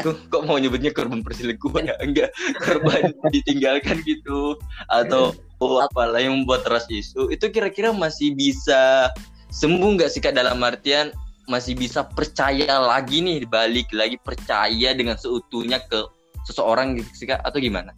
aku 0.00 0.16
kok 0.32 0.42
mau 0.48 0.56
nyebutnya 0.56 0.92
korban 0.92 1.20
perselingkuhan? 1.20 1.84
Ya 1.90 1.96
enggak. 1.98 2.30
Korban 2.62 3.12
ditinggalkan 3.34 4.00
gitu. 4.06 4.56
Atau 4.88 5.36
oh, 5.58 5.82
apalah 5.82 6.22
yang 6.22 6.42
membuat 6.42 6.64
trust 6.64 6.88
isu. 6.88 7.28
Itu 7.28 7.50
kira-kira 7.50 7.90
masih 7.90 8.32
bisa 8.32 9.10
sembuh 9.52 9.98
nggak 9.98 10.10
sih 10.10 10.20
kak? 10.22 10.34
Dalam 10.34 10.62
artian 10.62 11.12
masih 11.50 11.74
bisa 11.74 12.06
percaya 12.06 12.78
lagi 12.78 13.18
nih 13.18 13.44
balik 13.50 13.90
lagi 13.90 14.16
percaya 14.22 14.94
dengan 14.94 15.18
seutuhnya 15.18 15.82
ke 15.90 16.06
seseorang 16.48 16.96
gitu 16.96 17.10
sih 17.12 17.26
kak? 17.28 17.42
Atau 17.42 17.58
gimana? 17.58 17.92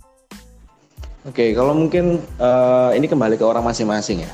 Oke 1.24 1.56
kalau 1.56 1.72
mungkin 1.72 2.20
uh, 2.36 2.92
ini 2.92 3.08
kembali 3.08 3.40
ke 3.40 3.44
orang 3.44 3.64
masing-masing 3.64 4.24
ya. 4.24 4.32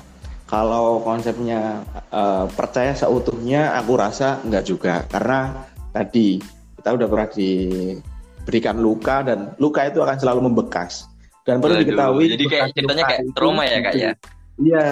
Kalau 0.50 0.99
konsepnya 1.07 1.87
uh, 2.11 2.50
percaya 2.50 2.91
seutuhnya, 2.91 3.79
aku 3.79 3.95
rasa 3.95 4.43
enggak 4.43 4.67
juga. 4.67 5.07
Karena 5.07 5.55
tadi 5.95 6.43
kita 6.80 6.96
udah 6.96 7.06
pernah 7.12 7.28
diberikan 7.28 8.80
luka 8.80 9.20
dan 9.20 9.52
luka 9.60 9.84
itu 9.84 10.00
akan 10.00 10.16
selalu 10.16 10.49
membekas. 10.49 11.04
Dan 11.44 11.60
perlu 11.60 11.76
Aduh, 11.76 11.84
diketahui 11.84 12.25
jadi 12.37 12.44
kayak 12.49 12.66
ceritanya 12.72 13.04
kayak 13.04 13.22
trauma 13.37 13.62
ya 13.68 13.78
kak 13.84 13.94
ya? 13.96 14.12
iya. 14.60 14.87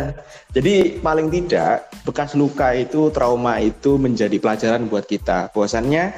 Jadi 0.52 1.00
paling 1.00 1.28
tidak 1.33 1.88
bekas 2.04 2.37
luka 2.37 2.76
itu 2.76 3.09
trauma 3.12 3.61
itu 3.61 3.97
menjadi 3.97 4.37
pelajaran 4.37 4.88
buat 4.88 5.09
kita. 5.09 5.52
Bahwasannya 5.52 6.12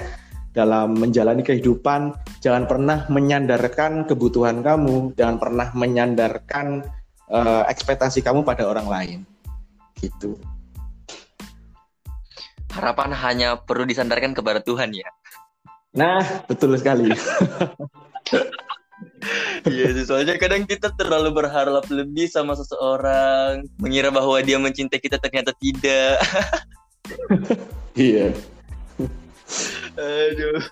dalam 0.50 0.98
menjalani 0.98 1.46
kehidupan 1.46 2.14
jangan 2.42 2.66
pernah 2.66 3.06
menyandarkan 3.06 4.10
kebutuhan 4.10 4.66
kamu 4.66 5.14
jangan 5.14 5.38
pernah 5.38 5.70
menyandarkan 5.78 6.82
uh, 7.30 7.62
ekspektasi 7.70 8.22
kamu 8.26 8.42
pada 8.42 8.66
orang 8.66 8.86
lain. 8.90 9.18
Gitu. 9.98 10.34
Harapan 12.70 13.10
hanya 13.14 13.58
perlu 13.58 13.82
disandarkan 13.82 14.30
kepada 14.30 14.62
Tuhan 14.62 14.94
ya 14.94 15.10
Nah, 15.94 16.22
betul 16.46 16.78
sekali. 16.78 17.10
Iya, 19.68 19.92
soalnya 20.08 20.40
kadang 20.40 20.64
kita 20.64 20.96
terlalu 20.96 21.44
berharap 21.44 21.84
lebih 21.92 22.24
sama 22.32 22.56
seseorang, 22.56 23.68
mengira 23.76 24.08
bahwa 24.08 24.40
dia 24.40 24.56
mencintai 24.56 24.96
kita 24.96 25.20
ternyata 25.20 25.52
tidak. 25.60 26.16
iya. 27.96 28.32
Aduh. 30.00 30.64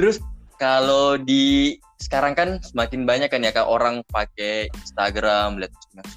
Terus 0.00 0.16
kalau 0.56 1.20
di 1.20 1.76
sekarang 2.00 2.36
kan 2.36 2.48
semakin 2.60 3.08
banyak 3.08 3.28
kan 3.28 3.44
ya 3.44 3.52
kak 3.52 3.68
orang 3.68 4.00
pakai 4.08 4.72
Instagram, 4.72 5.60
lihat 5.60 5.72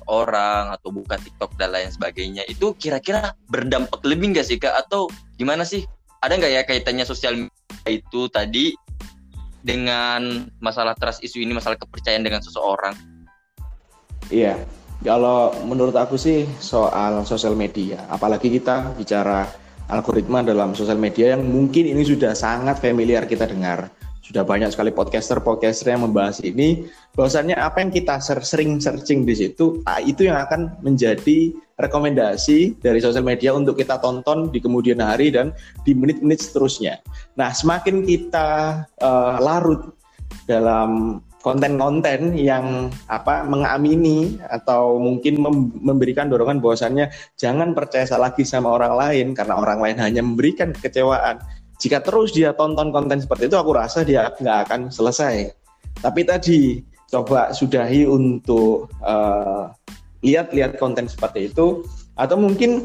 orang 0.08 0.72
atau 0.76 0.96
buka 0.96 1.20
TikTok 1.20 1.56
dan 1.60 1.76
lain 1.76 1.92
sebagainya. 1.92 2.48
Itu 2.48 2.76
kira-kira 2.80 3.36
berdampak 3.52 4.00
lebih 4.08 4.36
nggak 4.36 4.48
sih 4.48 4.56
kak? 4.60 4.76
Atau 4.88 5.12
gimana 5.36 5.68
sih? 5.68 5.84
Ada 6.20 6.36
nggak 6.36 6.52
ya 6.52 6.62
kaitannya 6.68 7.06
sosial 7.08 7.48
media 7.48 7.88
itu 7.88 8.28
tadi 8.28 8.76
dengan 9.64 10.48
masalah 10.60 10.96
trust 10.96 11.24
isu 11.24 11.40
ini 11.40 11.56
masalah 11.56 11.80
kepercayaan 11.80 12.24
dengan 12.24 12.44
seseorang? 12.44 12.96
Iya. 14.28 14.60
Kalau 15.00 15.56
menurut 15.64 15.96
aku 15.96 16.20
sih 16.20 16.44
soal 16.60 17.24
sosial 17.24 17.56
media 17.56 18.04
apalagi 18.12 18.52
kita 18.52 19.00
bicara 19.00 19.48
algoritma 19.88 20.44
dalam 20.44 20.76
sosial 20.76 21.00
media 21.00 21.40
yang 21.40 21.48
mungkin 21.48 21.88
ini 21.88 22.04
sudah 22.04 22.36
sangat 22.36 22.84
familiar 22.84 23.24
kita 23.24 23.48
dengar 23.48 23.88
sudah 24.30 24.46
banyak 24.46 24.70
sekali 24.70 24.94
podcaster-podcaster 24.94 25.90
yang 25.90 26.06
membahas 26.06 26.38
ini. 26.46 26.86
Bahwasannya 27.18 27.58
apa 27.58 27.82
yang 27.82 27.90
kita 27.90 28.22
sering 28.22 28.78
searching 28.78 29.26
di 29.26 29.34
situ, 29.34 29.82
ah, 29.90 29.98
itu 29.98 30.30
yang 30.30 30.38
akan 30.38 30.78
menjadi 30.86 31.50
rekomendasi 31.82 32.78
dari 32.78 33.02
sosial 33.02 33.26
media 33.26 33.58
untuk 33.58 33.82
kita 33.82 33.98
tonton 33.98 34.54
di 34.54 34.62
kemudian 34.62 35.02
hari 35.02 35.34
dan 35.34 35.50
di 35.82 35.98
menit-menit 35.98 36.46
seterusnya. 36.46 37.02
Nah, 37.42 37.50
semakin 37.50 38.06
kita 38.06 38.48
uh, 39.02 39.42
larut 39.42 39.98
dalam 40.46 41.24
konten-konten 41.40 42.36
yang 42.36 42.92
apa 43.08 43.48
mengamini 43.48 44.36
atau 44.52 45.00
mungkin 45.00 45.40
memberikan 45.80 46.28
dorongan 46.28 46.60
bahwasannya 46.60 47.08
jangan 47.40 47.72
percaya 47.72 48.06
lagi 48.20 48.44
sama 48.44 48.76
orang 48.76 48.94
lain 49.00 49.28
karena 49.32 49.56
orang 49.56 49.80
lain 49.80 49.98
hanya 50.04 50.22
memberikan 50.22 50.76
kekecewaan. 50.76 51.40
Jika 51.80 52.04
terus 52.04 52.36
dia 52.36 52.52
tonton 52.52 52.92
konten 52.92 53.24
seperti 53.24 53.48
itu, 53.48 53.56
aku 53.56 53.72
rasa 53.72 54.04
dia 54.04 54.36
nggak 54.36 54.58
akan 54.68 54.82
selesai. 54.92 55.56
Tapi 56.04 56.22
tadi 56.28 56.84
coba 57.08 57.56
sudahi 57.56 58.04
untuk 58.04 58.92
uh, 59.00 59.72
lihat-lihat 60.20 60.76
konten 60.76 61.08
seperti 61.08 61.48
itu, 61.48 61.88
atau 62.20 62.36
mungkin 62.36 62.84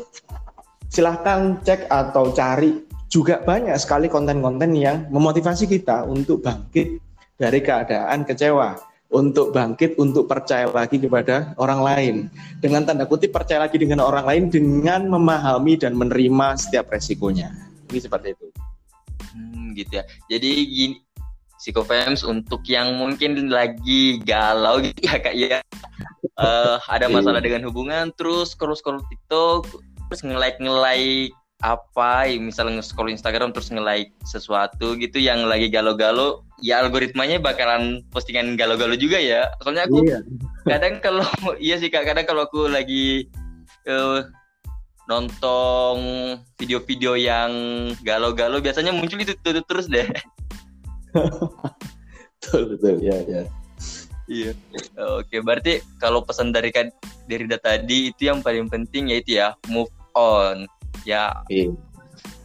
silahkan 0.87 1.59
cek 1.67 1.91
atau 1.91 2.31
cari 2.31 2.87
juga 3.11 3.43
banyak 3.43 3.75
sekali 3.83 4.07
konten-konten 4.07 4.71
yang 4.79 5.11
memotivasi 5.11 5.67
kita 5.67 6.07
untuk 6.07 6.47
bangkit 6.47 7.03
dari 7.35 7.59
keadaan 7.59 8.23
kecewa 8.23 8.79
untuk 9.11 9.51
bangkit 9.55 9.99
untuk 9.99 10.31
percaya 10.31 10.71
lagi 10.71 11.03
kepada 11.03 11.55
orang 11.59 11.81
lain. 11.83 12.15
Dengan 12.63 12.87
tanda 12.87 13.11
kutip 13.11 13.35
percaya 13.35 13.67
lagi 13.67 13.79
dengan 13.79 14.07
orang 14.07 14.27
lain 14.27 14.45
dengan 14.55 15.07
memahami 15.11 15.79
dan 15.79 15.99
menerima 15.99 16.59
setiap 16.59 16.95
resikonya. 16.95 17.51
Ini 17.91 17.99
seperti 18.03 18.35
itu 18.35 18.54
gitu 19.75 20.01
ya 20.01 20.05
jadi 20.31 20.51
gini 20.65 20.97
psikofems 21.59 22.27
untuk 22.27 22.61
yang 22.69 22.99
mungkin 22.99 23.49
lagi 23.49 24.21
galau 24.23 24.83
gitu 24.85 25.01
ya 25.01 25.17
kak 25.17 25.35
ya 25.35 25.59
uh, 26.37 26.77
ada 26.91 27.07
masalah 27.09 27.41
iya. 27.41 27.47
dengan 27.49 27.63
hubungan 27.71 28.13
terus 28.21 28.53
scroll 28.53 28.77
scroll 28.77 29.01
TikTok 29.09 29.71
terus 30.11 30.21
nge-like 30.21 30.61
nge-like 30.61 31.33
apa 31.65 32.29
misalnya 32.37 32.83
nge-scroll 32.83 33.09
Instagram 33.09 33.57
terus 33.57 33.73
nge-like 33.73 34.13
sesuatu 34.29 34.99
gitu 35.01 35.17
yang 35.17 35.49
lagi 35.49 35.73
galau-galau 35.73 36.45
ya 36.61 36.85
algoritmanya 36.85 37.41
bakalan 37.41 38.05
postingan 38.13 38.61
galau-galau 38.61 38.99
juga 39.01 39.17
ya 39.17 39.49
soalnya 39.65 39.89
aku 39.89 40.05
iya. 40.05 40.21
kadang 40.69 41.01
kalau 41.01 41.25
iya 41.65 41.81
sih 41.81 41.89
kak 41.89 42.05
kadang 42.05 42.29
kalau 42.29 42.45
aku 42.45 42.69
lagi 42.69 43.33
uh, 43.89 44.29
nonton 45.05 45.97
video-video 46.57 47.17
yang 47.19 47.53
galau-galau 48.01 48.61
biasanya 48.61 48.93
muncul 48.93 49.21
itu 49.21 49.37
terus 49.45 49.65
terus 49.69 49.87
deh. 49.89 50.09
Betul 52.45 52.77
betul. 52.77 53.01
Ya 53.01 53.17
ya 53.25 53.43
iya. 54.29 54.53
Oke 55.17 55.41
berarti 55.41 55.81
kalau 56.01 56.25
pesan 56.25 56.53
dari 56.53 56.73
dari 57.25 57.45
data 57.49 57.77
tadi 57.77 58.13
itu 58.13 58.29
yang 58.29 58.45
paling 58.45 58.69
penting 58.69 59.13
yaitu 59.13 59.41
ya 59.41 59.57
move 59.69 59.91
on. 60.17 60.69
Ya. 61.09 61.45
Iya. 61.49 61.73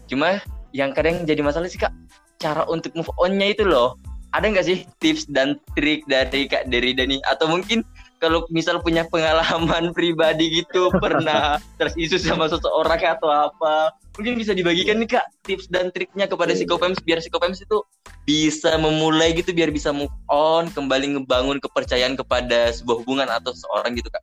cuma 0.10 0.42
yang 0.74 0.90
kadang 0.98 1.22
jadi 1.22 1.38
masalah 1.46 1.70
sih 1.70 1.78
kak 1.78 1.94
cara 2.42 2.66
untuk 2.66 2.96
move 2.96 3.12
onnya 3.20 3.54
itu 3.54 3.68
loh. 3.68 4.00
Ada 4.32 4.46
nggak 4.50 4.66
sih 4.66 4.86
tips 5.02 5.26
dan 5.30 5.58
trik 5.74 6.06
dari 6.06 6.46
kak 6.46 6.70
dari 6.70 6.94
Dani? 6.94 7.18
Atau 7.30 7.50
mungkin 7.50 7.82
kalau 8.20 8.46
misal 8.52 8.84
punya 8.84 9.08
pengalaman 9.08 9.92
pribadi 9.98 10.62
gitu 10.62 10.92
pernah 11.00 11.58
terus 11.80 11.96
isu 11.96 12.20
sama 12.20 12.52
seseorang 12.52 13.00
atau 13.00 13.32
apa 13.32 13.96
mungkin 14.20 14.36
bisa 14.36 14.52
dibagikan 14.52 15.00
nih 15.00 15.16
kak 15.16 15.26
tips 15.48 15.72
dan 15.72 15.90
triknya 15.96 16.28
kepada 16.28 16.52
iya. 16.52 16.60
psikopems 16.62 17.00
biar 17.02 17.24
psikopems 17.24 17.64
itu 17.64 17.80
bisa 18.28 18.76
memulai 18.76 19.32
gitu 19.34 19.56
biar 19.56 19.72
bisa 19.72 19.96
move 19.96 20.12
on 20.28 20.68
kembali 20.76 21.18
ngebangun 21.18 21.58
kepercayaan 21.64 22.20
kepada 22.20 22.76
sebuah 22.76 23.02
hubungan 23.02 23.32
atau 23.32 23.56
seseorang 23.56 23.96
gitu 23.96 24.12
kak 24.12 24.22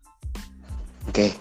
oke 1.09 1.17
okay. 1.17 1.33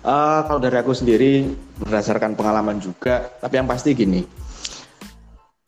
Uh, 0.00 0.40
kalau 0.48 0.56
dari 0.64 0.80
aku 0.80 0.96
sendiri 0.96 1.44
berdasarkan 1.76 2.32
pengalaman 2.32 2.80
juga, 2.80 3.36
tapi 3.36 3.60
yang 3.60 3.68
pasti 3.68 3.92
gini, 3.92 4.24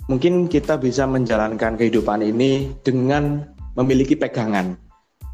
mungkin 0.09 0.48
kita 0.48 0.81
bisa 0.81 1.05
menjalankan 1.05 1.76
kehidupan 1.76 2.24
ini 2.24 2.72
dengan 2.81 3.44
memiliki 3.76 4.16
pegangan, 4.16 4.72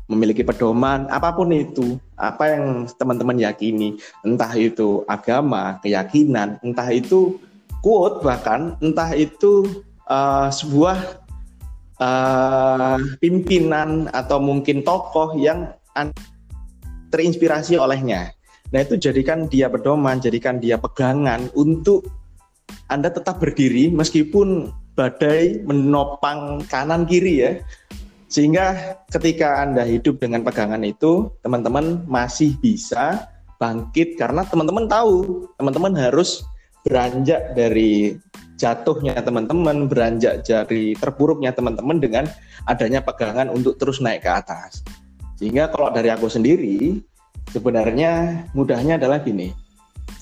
memiliki 0.08 0.40
pedoman 0.40 1.04
apa 1.12 1.36
pun 1.36 1.52
itu, 1.52 2.00
apa 2.16 2.56
yang 2.56 2.64
teman-teman 2.96 3.36
yakini, 3.38 4.00
entah 4.24 4.50
itu 4.56 5.04
agama, 5.04 5.76
keyakinan, 5.84 6.56
entah 6.64 6.88
itu 6.88 7.36
quote 7.84 8.24
bahkan, 8.24 8.74
entah 8.80 9.12
itu 9.12 9.84
uh, 10.08 10.48
sebuah 10.48 11.20
uh, 12.00 12.98
pimpinan 13.20 14.08
atau 14.10 14.40
mungkin 14.40 14.80
tokoh 14.80 15.36
yang 15.36 15.76
terinspirasi 17.12 17.76
olehnya 17.76 18.32
Nah 18.68 18.84
itu 18.84 19.00
jadikan 19.00 19.48
dia 19.48 19.72
pedoman, 19.72 20.20
jadikan 20.20 20.60
dia 20.60 20.76
pegangan 20.76 21.48
untuk 21.56 22.04
Anda 22.92 23.08
tetap 23.08 23.40
berdiri 23.40 23.88
meskipun 23.92 24.72
badai 24.92 25.64
menopang 25.64 26.64
kanan 26.68 27.08
kiri 27.08 27.34
ya. 27.40 27.52
Sehingga 28.28 28.96
ketika 29.08 29.64
Anda 29.64 29.88
hidup 29.88 30.20
dengan 30.20 30.44
pegangan 30.44 30.84
itu, 30.84 31.32
teman-teman 31.40 32.04
masih 32.04 32.54
bisa 32.60 33.24
bangkit 33.56 34.20
karena 34.20 34.44
teman-teman 34.44 34.84
tahu, 34.86 35.48
teman-teman 35.56 35.96
harus 35.96 36.44
beranjak 36.84 37.56
dari 37.56 38.20
jatuhnya 38.60 39.18
teman-teman, 39.24 39.88
beranjak 39.88 40.44
dari 40.44 40.92
terpuruknya 40.94 41.56
teman-teman 41.56 41.98
dengan 41.98 42.24
adanya 42.68 43.00
pegangan 43.00 43.48
untuk 43.48 43.80
terus 43.80 43.98
naik 44.04 44.22
ke 44.22 44.30
atas. 44.30 44.84
Sehingga 45.40 45.72
kalau 45.72 45.88
dari 45.90 46.12
aku 46.12 46.28
sendiri, 46.28 47.00
Sebenarnya 47.48 48.44
mudahnya 48.52 49.00
adalah 49.00 49.24
gini, 49.24 49.56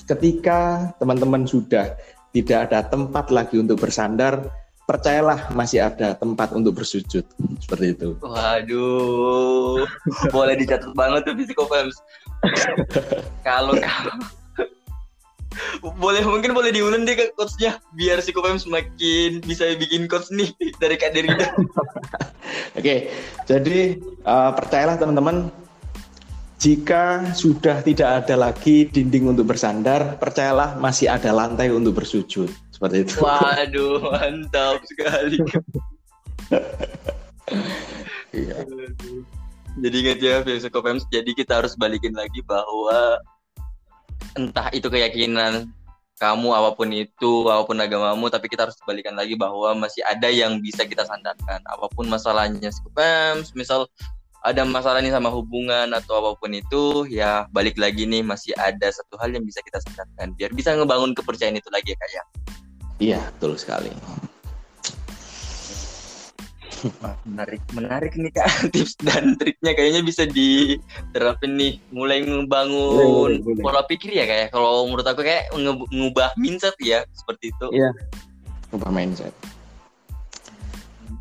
ketika 0.06 0.90
teman-teman 1.02 1.42
sudah 1.42 1.98
tidak 2.30 2.70
ada 2.70 2.86
tempat 2.86 3.34
lagi 3.34 3.58
untuk 3.58 3.82
bersandar, 3.82 4.46
percayalah 4.86 5.50
masih 5.50 5.82
ada 5.82 6.14
tempat 6.14 6.54
untuk 6.54 6.78
bersujud 6.78 7.26
seperti 7.58 7.98
itu. 7.98 8.14
Waduh, 8.22 9.82
boleh 10.30 10.54
dicatat 10.56 10.94
banget 10.94 11.26
tuh 11.26 11.34
psikofems. 11.34 11.98
kalau 13.46 13.74
kalau 13.74 14.14
boleh 15.98 16.22
mungkin 16.24 16.52
boleh 16.52 16.70
diulang 16.70 17.08
deh 17.08 17.16
ke 17.16 17.32
coachnya 17.34 17.80
biar 17.96 18.20
psikofems 18.20 18.68
semakin 18.68 19.42
bisa 19.42 19.74
bikin 19.76 20.06
coach 20.06 20.28
nih 20.30 20.52
dari 20.78 20.96
Kak 20.96 21.12
Derida. 21.16 21.50
Oke, 22.78 23.10
jadi 23.48 23.98
uh, 24.22 24.52
percayalah 24.54 25.00
teman-teman 25.00 25.50
jika 26.56 27.36
sudah 27.36 27.84
tidak 27.84 28.24
ada 28.24 28.48
lagi 28.48 28.88
dinding 28.88 29.28
untuk 29.28 29.52
bersandar, 29.52 30.16
percayalah 30.16 30.80
masih 30.80 31.12
ada 31.12 31.28
lantai 31.28 31.68
untuk 31.68 32.00
bersujud. 32.00 32.48
Seperti 32.76 33.08
itu. 33.08 33.14
Waduh, 33.24 34.04
mantap 34.12 34.84
sekali. 34.84 35.40
iya. 38.36 38.56
Jadi 39.80 39.96
ingat 39.96 40.18
ya, 40.20 40.36
Filsikopems, 40.44 41.08
jadi 41.08 41.32
kita 41.32 41.64
harus 41.64 41.72
balikin 41.76 42.12
lagi 42.12 42.44
bahwa 42.44 43.16
entah 44.36 44.68
itu 44.76 44.92
keyakinan 44.92 45.72
kamu 46.16 46.48
apa 46.52 46.76
pun 46.76 46.88
itu, 46.92 47.48
apa 47.48 47.64
pun 47.64 47.76
agamamu, 47.80 48.28
tapi 48.28 48.48
kita 48.48 48.68
harus 48.68 48.76
balikan 48.84 49.16
lagi 49.16 49.36
bahwa 49.36 49.72
masih 49.76 50.04
ada 50.04 50.28
yang 50.28 50.60
bisa 50.60 50.84
kita 50.84 51.04
sandarkan. 51.04 51.60
Apa 51.64 51.88
pun 51.92 52.08
masalahnya, 52.08 52.72
Psikopems, 52.72 53.56
misal 53.56 53.88
ada 54.44 54.62
masalah 54.68 55.00
nih 55.00 55.12
sama 55.12 55.32
hubungan 55.32 55.90
atau 55.96 56.20
apa 56.20 56.30
pun 56.38 56.52
itu 56.52 57.08
ya 57.08 57.48
balik 57.50 57.80
lagi 57.80 58.04
nih 58.04 58.22
masih 58.22 58.52
ada 58.60 58.92
satu 58.92 59.18
hal 59.18 59.34
yang 59.34 59.42
bisa 59.42 59.58
kita 59.58 59.82
sadarkan 59.82 60.38
biar 60.38 60.54
bisa 60.54 60.70
ngebangun 60.70 61.18
kepercayaan 61.18 61.58
itu 61.58 61.66
lagi 61.74 61.90
ya 61.90 61.98
kak 61.98 62.10
ya 62.14 62.22
iya 63.00 63.20
betul 63.36 63.56
sekali. 63.60 63.92
Menarik 67.24 67.62
menarik 67.72 68.12
nih 68.14 68.32
kak. 68.32 68.48
Tips 68.74 69.00
dan 69.00 69.34
triknya 69.40 69.72
kayaknya 69.72 70.02
bisa 70.04 70.28
diterapin 70.28 71.56
nih. 71.56 71.80
Mulai 71.90 72.22
ngebangun 72.24 73.40
boleh, 73.40 73.40
boleh. 73.42 73.62
pola 73.64 73.82
pikir 73.88 74.12
ya 74.12 74.24
kayak 74.28 74.48
ya. 74.48 74.52
kalau 74.52 74.86
menurut 74.86 75.06
aku 75.08 75.24
kayak 75.24 75.48
ngubah 75.90 76.36
mindset 76.36 76.76
ya 76.80 77.02
seperti 77.16 77.50
itu. 77.50 77.66
Iya. 77.72 77.90
Ngubah 78.72 78.90
mindset. 78.92 79.32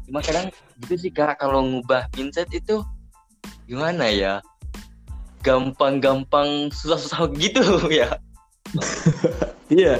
Cuma 0.06 0.22
kadang 0.22 0.52
gitu 0.86 0.96
sih 1.00 1.12
kak 1.12 1.40
kalau 1.40 1.64
ngubah 1.66 2.12
mindset 2.20 2.52
itu 2.52 2.84
gimana 3.66 4.12
ya? 4.12 4.44
Gampang-gampang 5.42 6.74
susah-susah 6.74 7.32
gitu 7.42 7.64
ya. 7.90 8.20
Iya 9.72 9.98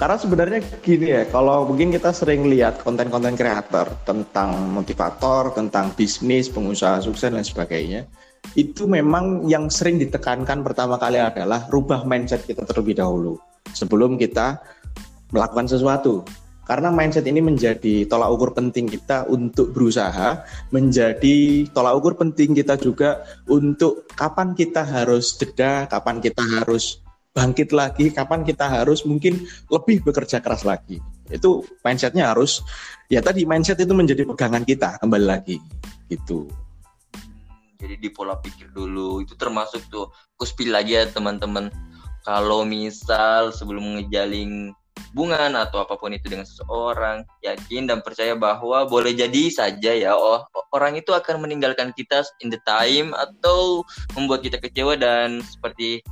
karena 0.00 0.16
sebenarnya 0.16 0.64
gini 0.80 1.12
ya 1.12 1.28
kalau 1.28 1.68
mungkin 1.68 1.92
kita 1.92 2.16
sering 2.16 2.48
lihat 2.48 2.80
konten-konten 2.80 3.36
kreator 3.36 3.84
tentang 4.08 4.72
motivator 4.72 5.52
tentang 5.52 5.92
bisnis 5.92 6.48
pengusaha 6.48 7.04
sukses 7.04 7.28
dan 7.28 7.44
sebagainya 7.44 8.08
itu 8.56 8.88
memang 8.88 9.44
yang 9.44 9.68
sering 9.68 10.00
ditekankan 10.00 10.64
pertama 10.64 10.96
kali 10.96 11.20
adalah 11.20 11.68
rubah 11.68 12.08
mindset 12.08 12.48
kita 12.48 12.64
terlebih 12.64 12.96
dahulu 12.96 13.36
sebelum 13.76 14.16
kita 14.16 14.56
melakukan 15.30 15.68
sesuatu. 15.70 16.24
Karena 16.64 16.94
mindset 16.94 17.26
ini 17.26 17.42
menjadi 17.42 18.06
tolak 18.06 18.30
ukur 18.30 18.54
penting 18.54 18.86
kita 18.86 19.26
untuk 19.26 19.74
berusaha, 19.74 20.46
menjadi 20.70 21.66
tolak 21.74 21.98
ukur 21.98 22.14
penting 22.14 22.54
kita 22.54 22.78
juga 22.78 23.26
untuk 23.50 24.06
kapan 24.14 24.54
kita 24.54 24.86
harus 24.86 25.34
jeda, 25.34 25.90
kapan 25.90 26.22
kita 26.22 26.38
harus 26.46 27.02
bangkit 27.30 27.70
lagi, 27.70 28.10
kapan 28.10 28.42
kita 28.42 28.66
harus 28.66 29.06
mungkin 29.06 29.46
lebih 29.70 30.02
bekerja 30.02 30.42
keras 30.42 30.66
lagi. 30.66 30.98
Itu 31.30 31.62
mindsetnya 31.86 32.34
harus, 32.34 32.62
ya 33.06 33.22
tadi 33.22 33.46
mindset 33.46 33.78
itu 33.78 33.94
menjadi 33.94 34.26
pegangan 34.26 34.66
kita 34.66 34.98
kembali 34.98 35.26
lagi, 35.26 35.56
gitu. 36.10 36.50
Jadi 37.80 37.96
di 37.96 38.10
pola 38.12 38.36
pikir 38.36 38.74
dulu 38.76 39.24
itu 39.24 39.32
termasuk 39.38 39.80
tuh 39.88 40.12
kuspil 40.36 40.74
lagi 40.74 40.98
ya 40.98 41.08
teman-teman. 41.08 41.72
Kalau 42.20 42.68
misal 42.68 43.48
sebelum 43.56 43.96
ngejalin 43.96 44.76
hubungan 45.10 45.56
atau 45.56 45.80
apa 45.80 45.96
pun 45.96 46.12
itu 46.12 46.28
dengan 46.28 46.44
seseorang 46.44 47.24
yakin 47.40 47.88
dan 47.88 48.04
percaya 48.04 48.36
bahwa 48.36 48.84
boleh 48.84 49.16
jadi 49.16 49.48
saja 49.48 49.90
ya 49.96 50.12
oh 50.12 50.44
orang 50.70 51.00
itu 51.00 51.10
akan 51.10 51.40
meninggalkan 51.42 51.90
kita 51.96 52.22
in 52.44 52.52
the 52.52 52.60
time 52.68 53.10
atau 53.16 53.82
membuat 54.14 54.44
kita 54.44 54.60
kecewa 54.60 54.94
dan 55.00 55.40
seperti 55.42 56.04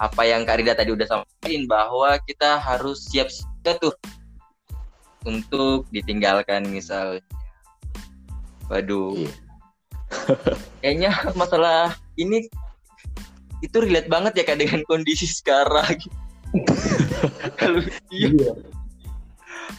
apa 0.00 0.22
yang 0.24 0.46
Kak 0.46 0.60
Rida 0.60 0.74
tadi 0.76 0.94
udah 0.94 1.06
sampaikan 1.08 1.64
bahwa 1.66 2.16
kita 2.24 2.58
harus 2.58 3.06
siap 3.10 3.28
siap 3.28 3.78
tuh 3.78 3.94
untuk 5.22 5.86
ditinggalkan 5.94 6.66
misalnya 6.66 7.22
waduh 8.66 9.14
iya. 9.14 9.32
kayaknya 10.82 11.10
masalah 11.38 11.94
ini 12.18 12.50
itu 13.62 13.76
relate 13.78 14.10
banget 14.10 14.42
ya 14.42 14.44
kak 14.44 14.58
dengan 14.58 14.82
kondisi 14.90 15.22
sekarang 15.30 15.94
kalau 17.56 17.80
iya. 18.14 18.28
iya. 18.34 18.52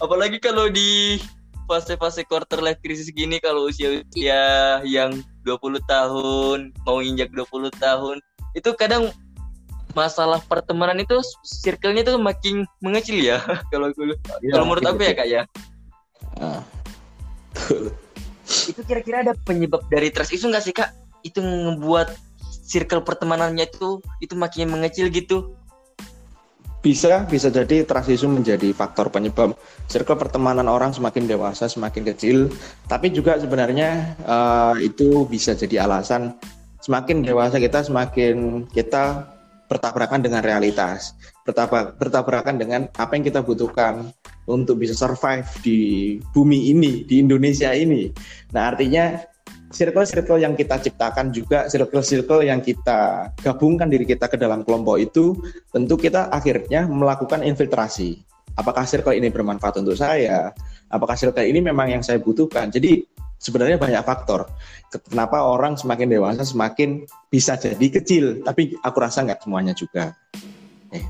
Apalagi 0.02 0.41
kalau 0.41 0.73
di 0.73 1.21
fase-fase 1.69 2.26
quarter 2.28 2.60
life 2.60 2.82
crisis 2.84 3.13
gini 3.13 3.39
kalau 3.39 3.69
usia-usia 3.71 4.82
yang 4.84 5.21
20 5.47 5.80
tahun 5.86 6.60
mau 6.84 6.99
injak 6.99 7.32
20 7.32 7.71
tahun 7.78 8.17
itu 8.58 8.69
kadang 8.76 9.10
masalah 9.93 10.41
pertemanan 10.45 11.01
itu 11.01 11.21
circle-nya 11.45 12.06
itu 12.06 12.13
makin 12.17 12.56
mengecil 12.82 13.17
ya. 13.21 13.38
Kalau 13.73 13.89
ya, 13.93 14.17
kalau 14.53 14.65
menurut 14.67 14.86
aku 14.86 15.01
ya 15.06 15.13
kak 15.13 15.27
ya? 15.29 15.41
Ah. 16.41 16.62
itu 18.69 18.82
kira-kira 18.84 19.23
ada 19.23 19.34
penyebab 19.45 19.86
dari 19.88 20.10
trust 20.10 20.34
isu 20.34 20.49
nggak 20.49 20.63
sih 20.65 20.73
kak? 20.75 20.89
Itu 21.21 21.39
ngebuat 21.39 22.12
circle 22.65 23.06
pertemanannya 23.06 23.69
itu 23.69 24.01
itu 24.19 24.34
makin 24.34 24.73
mengecil 24.73 25.08
gitu. 25.13 25.53
Bisa 26.84 27.23
bisa 27.32 27.47
jadi 27.47 27.88
trust 27.88 28.12
issue 28.12 28.27
menjadi 28.27 28.75
faktor 28.75 29.08
penyebab 29.08 29.56
circle 29.88 30.19
pertemanan 30.19 30.67
orang 30.67 30.91
semakin 30.91 31.29
dewasa 31.29 31.71
semakin 31.71 32.03
kecil. 32.12 32.51
Tapi 32.91 33.13
juga 33.13 33.39
sebenarnya 33.39 34.19
uh, 34.27 34.75
itu 34.82 35.23
bisa 35.32 35.56
jadi 35.56 35.88
alasan 35.88 36.36
semakin 36.84 37.23
dewasa 37.23 37.63
kita 37.63 37.88
semakin 37.88 38.67
kita 38.67 39.33
bertabrakan 39.73 40.21
dengan 40.21 40.45
realitas 40.45 41.17
bertabrakan 41.97 42.55
dengan 42.62 42.86
apa 42.95 43.17
yang 43.17 43.25
kita 43.25 43.41
butuhkan 43.41 44.13
untuk 44.45 44.79
bisa 44.79 44.93
survive 44.93 45.49
di 45.65 45.79
bumi 46.31 46.71
ini 46.71 47.03
di 47.03 47.19
Indonesia 47.19 47.73
ini. 47.75 48.13
Nah 48.55 48.71
artinya 48.71 49.19
circle-circle 49.73 50.39
yang 50.39 50.53
kita 50.53 50.77
ciptakan 50.79 51.33
juga 51.33 51.65
circle-circle 51.67 52.45
yang 52.45 52.62
kita 52.62 53.33
gabungkan 53.41 53.89
diri 53.89 54.05
kita 54.05 54.29
ke 54.29 54.38
dalam 54.38 54.62
kelompok 54.62 55.01
itu 55.01 55.33
tentu 55.73 55.97
kita 55.97 56.29
akhirnya 56.29 56.86
melakukan 56.86 57.41
infiltrasi. 57.41 58.21
Apakah 58.53 58.86
circle 58.86 59.17
ini 59.17 59.33
bermanfaat 59.33 59.81
untuk 59.81 59.97
saya? 59.97 60.53
Apakah 60.93 61.17
circle 61.17 61.41
ini 61.41 61.57
memang 61.57 61.89
yang 61.89 62.05
saya 62.05 62.21
butuhkan? 62.21 62.69
Jadi 62.69 63.01
sebenarnya 63.43 63.75
banyak 63.75 64.03
faktor. 64.08 64.47
Kenapa 64.88 65.43
orang 65.43 65.75
semakin 65.75 66.08
dewasa 66.08 66.47
semakin 66.47 67.03
bisa 67.27 67.60
jadi 67.60 67.88
kecil 67.91 68.39
tapi 68.47 68.79
aku 68.79 68.97
rasa 69.03 69.27
nggak 69.27 69.43
semuanya 69.43 69.75
juga. 69.75 70.15
Eh. 70.95 71.03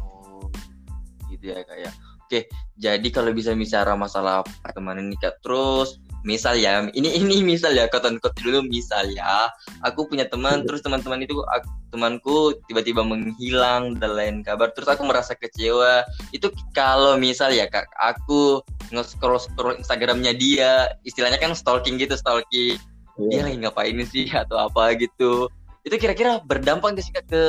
gitu 1.29 1.53
ya 1.53 1.61
kak 1.61 1.77
ya. 1.77 1.91
Oke 2.25 2.49
jadi 2.73 3.07
kalau 3.13 3.29
bisa 3.31 3.53
bicara 3.53 3.93
masalah 3.93 4.41
pertemanan 4.65 5.07
ini 5.13 5.17
terus 5.21 6.01
misal 6.23 6.55
ya 6.57 6.87
ini 6.95 7.13
ini 7.21 7.43
misal 7.43 7.75
ya 7.75 7.85
kata 7.91 8.15
kot 8.17 8.33
dulu 8.41 8.65
misal 8.65 9.05
ya. 9.11 9.51
Aku 9.85 10.07
punya 10.07 10.25
teman 10.25 10.63
terus 10.63 10.81
teman-teman 10.81 11.23
itu 11.23 11.43
aku, 11.43 11.67
temanku 11.93 12.37
tiba-tiba 12.65 13.03
menghilang 13.03 13.99
dan 13.99 14.11
lain 14.17 14.35
kabar. 14.41 14.71
Terus 14.73 14.89
aku 14.89 15.03
merasa 15.05 15.35
kecewa. 15.37 16.07
Itu 16.31 16.49
kalau 16.71 17.19
misal 17.19 17.53
ya 17.53 17.67
kak 17.69 17.91
aku 17.99 18.63
nge-scroll 18.89 19.39
scroll 19.39 19.77
Instagramnya 19.77 20.33
dia 20.33 20.89
istilahnya 21.03 21.37
kan 21.37 21.53
stalking 21.53 21.99
gitu 22.01 22.15
stalking. 22.17 22.79
Yeah. 23.13 23.29
dia 23.29 23.41
lagi 23.45 23.57
ngapain 23.61 23.99
sih 24.09 24.25
atau 24.47 24.57
apa 24.57 24.97
gitu. 24.97 25.51
Itu 25.83 25.99
kira-kira 25.99 26.39
berdampak 26.39 26.95
gak 26.95 27.03
sih 27.03 27.11
kak 27.11 27.27
ke 27.27 27.43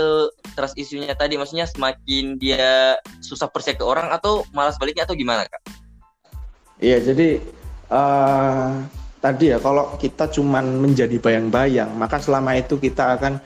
trust 0.59 0.75
isunya 0.75 1.15
tadi? 1.15 1.39
Maksudnya 1.39 1.71
semakin 1.71 2.35
dia 2.35 2.99
susah 3.23 3.47
percaya 3.47 3.79
ke 3.79 3.87
orang 3.87 4.11
atau 4.11 4.43
malas 4.51 4.75
baliknya 4.75 5.07
atau 5.07 5.15
gimana 5.15 5.47
kak? 5.47 5.63
Iya 6.83 6.99
jadi 7.01 7.39
uh, 7.95 8.83
tadi 9.23 9.55
ya 9.55 9.63
kalau 9.63 9.95
kita 9.97 10.27
cuman 10.35 10.83
menjadi 10.83 11.17
bayang-bayang 11.23 11.95
maka 11.95 12.19
selama 12.19 12.59
itu 12.59 12.77
kita 12.77 13.17
akan 13.17 13.39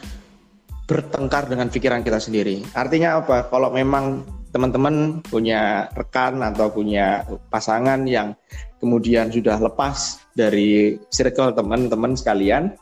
bertengkar 0.89 1.53
dengan 1.53 1.69
pikiran 1.69 2.01
kita 2.01 2.17
sendiri. 2.17 2.65
Artinya 2.73 3.21
apa? 3.21 3.45
Kalau 3.53 3.69
memang 3.69 4.25
teman-teman 4.49 5.21
punya 5.21 5.93
rekan 5.93 6.41
atau 6.41 6.73
punya 6.73 7.29
pasangan 7.53 8.09
yang 8.09 8.33
kemudian 8.81 9.29
sudah 9.29 9.61
lepas 9.61 10.25
dari 10.33 10.97
circle 11.13 11.53
teman-teman 11.53 12.17
sekalian, 12.17 12.73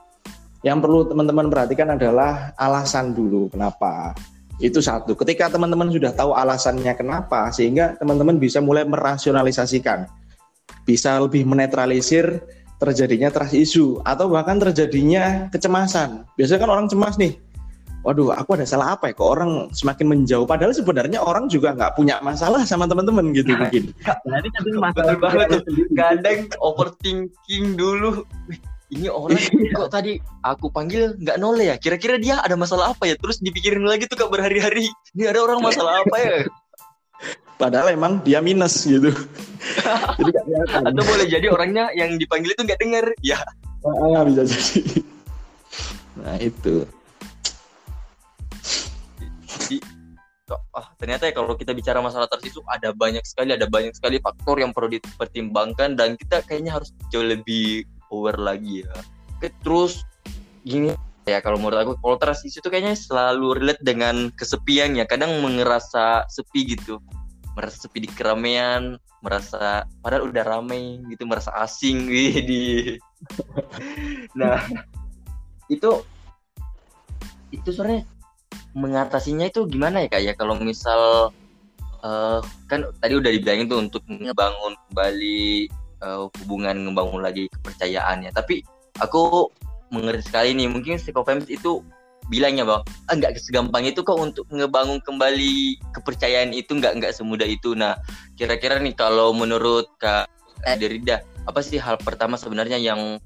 yang 0.63 0.79
perlu 0.79 1.11
teman-teman 1.11 1.51
perhatikan 1.51 1.99
adalah 1.99 2.55
alasan 2.55 3.11
dulu 3.11 3.51
kenapa. 3.51 4.15
Itu 4.63 4.79
satu. 4.79 5.19
Ketika 5.19 5.51
teman-teman 5.51 5.91
sudah 5.91 6.15
tahu 6.15 6.31
alasannya 6.31 6.95
kenapa, 6.95 7.51
sehingga 7.51 7.99
teman-teman 7.99 8.39
bisa 8.39 8.63
mulai 8.63 8.87
merasionalisasikan 8.87 10.07
bisa 10.87 11.19
lebih 11.19 11.43
menetralisir 11.43 12.41
terjadinya 12.79 13.29
trust 13.33 13.57
issue 13.57 13.99
atau 14.07 14.31
bahkan 14.31 14.63
terjadinya 14.63 15.51
kecemasan. 15.51 16.25
Biasanya 16.39 16.61
kan 16.63 16.71
orang 16.71 16.87
cemas 16.87 17.17
nih, 17.19 17.35
waduh 18.05 18.31
aku 18.37 18.55
ada 18.55 18.69
salah 18.69 18.95
apa 18.95 19.11
ya? 19.11 19.19
Kok 19.19 19.29
orang 19.29 19.51
semakin 19.75 20.07
menjauh? 20.07 20.47
Padahal 20.47 20.77
sebenarnya 20.77 21.19
orang 21.25 21.51
juga 21.51 21.75
nggak 21.75 21.99
punya 21.99 22.23
masalah 22.23 22.63
sama 22.63 22.87
teman-teman 22.87 23.35
gitu 23.35 23.51
nah, 23.51 23.67
mungkin. 23.67 23.91
Jadi 24.39 24.49
kadang 24.55 24.79
masalah 24.79 25.17
banget 25.19 25.49
kadang 25.97 26.41
overthinking 26.63 27.75
dulu. 27.75 28.23
Ini 28.87 29.11
orang 29.11 29.35
iya. 29.59 29.75
kok 29.75 29.91
tadi 29.91 30.15
aku 30.47 30.71
panggil 30.71 31.19
nggak 31.19 31.43
noleh 31.43 31.75
ya? 31.75 31.77
Kira-kira 31.81 32.23
dia 32.23 32.39
ada 32.39 32.55
masalah 32.55 32.95
apa 32.95 33.09
ya? 33.09 33.19
Terus 33.19 33.43
dipikirin 33.43 33.83
lagi 33.83 34.07
tuh 34.07 34.15
kak 34.15 34.31
berhari-hari. 34.31 34.93
Ini 35.17 35.33
ada 35.33 35.43
orang 35.43 35.59
masalah 35.65 36.07
apa 36.07 36.17
ya? 36.23 36.31
Padahal 37.57 37.89
emang 37.89 38.21
dia 38.21 38.45
minus 38.45 38.85
gitu 38.85 39.17
jadi 40.19 40.31
atau 40.83 41.03
boleh 41.03 41.27
jadi 41.27 41.47
orangnya 41.51 41.91
yang 41.95 42.17
dipanggil 42.19 42.53
itu 42.53 42.63
nggak 42.63 42.81
dengar. 42.81 43.05
Ya. 43.23 43.39
Ah, 43.87 44.23
bisa 44.27 44.43
jadi. 44.47 45.03
Nah 46.21 46.37
itu. 46.41 46.89
Jadi 49.47 49.77
oh, 50.51 50.87
ternyata 50.99 51.29
ya 51.29 51.33
kalau 51.35 51.55
kita 51.59 51.73
bicara 51.75 51.99
masalah 52.01 52.31
itu 52.43 52.63
ada 52.71 52.95
banyak 52.95 53.23
sekali 53.27 53.55
ada 53.55 53.67
banyak 53.67 53.93
sekali 53.95 54.23
faktor 54.23 54.63
yang 54.63 54.71
perlu 54.71 54.97
dipertimbangkan 54.97 55.99
dan 55.99 56.15
kita 56.15 56.43
kayaknya 56.47 56.79
harus 56.79 56.95
jauh 57.11 57.27
lebih 57.27 57.85
aware 58.11 58.41
lagi 58.41 58.83
ya. 58.87 58.95
Terus 59.63 60.03
gini 60.67 60.95
ya 61.27 61.43
kalau 61.43 61.59
menurut 61.59 61.79
aku 61.83 61.93
kalau 61.99 62.17
itu 62.43 62.69
kayaknya 62.71 62.95
selalu 62.95 63.59
relate 63.61 63.83
dengan 63.83 64.33
kesepian 64.35 64.97
ya. 64.97 65.05
Kadang 65.05 65.43
mengerasa 65.43 66.25
sepi 66.31 66.79
gitu 66.79 67.03
merasa 67.57 67.89
sepi 67.89 68.05
di 68.05 68.11
keramaian 68.13 69.01
merasa 69.25 69.89
padahal 70.05 70.29
udah 70.29 70.45
ramai 70.45 71.01
gitu 71.09 71.25
merasa 71.25 71.51
asing 71.65 72.07
di 72.49 72.95
nah 74.39 74.61
itu 75.67 76.05
itu 77.51 77.69
sebenarnya 77.73 78.05
mengatasinya 78.77 79.49
itu 79.49 79.65
gimana 79.67 80.05
ya 80.05 80.09
kak 80.13 80.23
ya? 80.23 80.33
Kalau 80.37 80.55
misal 80.61 81.33
uh, 82.05 82.41
kan 82.69 82.85
tadi 83.01 83.17
udah 83.17 83.31
dibilangin 83.33 83.67
tuh 83.73 83.81
untuk 83.81 84.03
ngebangun 84.05 84.77
kembali 84.91 85.71
uh, 86.05 86.29
hubungan 86.45 86.77
ngebangun 86.85 87.21
lagi 87.25 87.49
kepercayaannya. 87.49 88.31
Tapi 88.37 88.61
aku 89.01 89.49
mengerti 89.89 90.29
sekali 90.29 90.53
nih 90.53 90.69
mungkin 90.69 91.01
psikofemis 91.01 91.49
itu 91.49 91.81
bilangnya 92.27 92.67
bahwa 92.67 92.83
ah, 93.11 93.15
nggak 93.15 93.39
segampang 93.39 93.87
itu 93.87 94.03
kok 94.03 94.19
untuk 94.19 94.47
ngebangun 94.51 94.99
kembali 95.03 95.79
kepercayaan 95.95 96.51
itu 96.51 96.75
nggak 96.75 96.99
nggak 96.99 97.13
semudah 97.15 97.47
itu. 97.47 97.73
Nah, 97.79 97.95
kira-kira 98.35 98.83
nih 98.83 98.95
kalau 98.99 99.31
menurut 99.31 99.87
Kak 100.03 100.27
Derida, 100.79 101.23
apa 101.47 101.63
sih 101.63 101.79
hal 101.79 102.01
pertama 102.03 102.35
sebenarnya 102.35 102.81
yang 102.81 103.23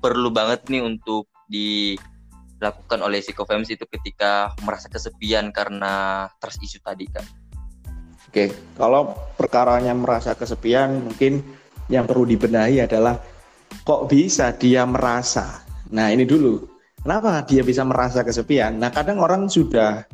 perlu 0.00 0.32
banget 0.32 0.66
nih 0.72 0.82
untuk 0.82 1.28
dilakukan 1.52 3.04
oleh 3.04 3.20
psikofemis 3.20 3.76
itu 3.76 3.84
ketika 3.86 4.56
merasa 4.64 4.88
kesepian 4.88 5.52
karena 5.52 6.26
trust 6.40 6.64
issue 6.64 6.80
tadi, 6.80 7.04
Kak? 7.06 7.26
Oke, 8.32 8.48
kalau 8.80 9.12
perkaranya 9.36 9.92
merasa 9.92 10.32
kesepian, 10.32 11.04
mungkin 11.04 11.44
yang 11.92 12.08
perlu 12.08 12.24
dibenahi 12.24 12.80
adalah 12.80 13.20
kok 13.84 14.08
bisa 14.08 14.56
dia 14.56 14.88
merasa. 14.88 15.60
Nah 15.92 16.08
ini 16.08 16.24
dulu, 16.24 16.71
kenapa 17.02 17.42
dia 17.44 17.62
bisa 17.66 17.82
merasa 17.82 18.22
kesepian? 18.22 18.78
Nah 18.78 18.94
kadang 18.94 19.18
orang 19.18 19.50
sudah 19.50 20.06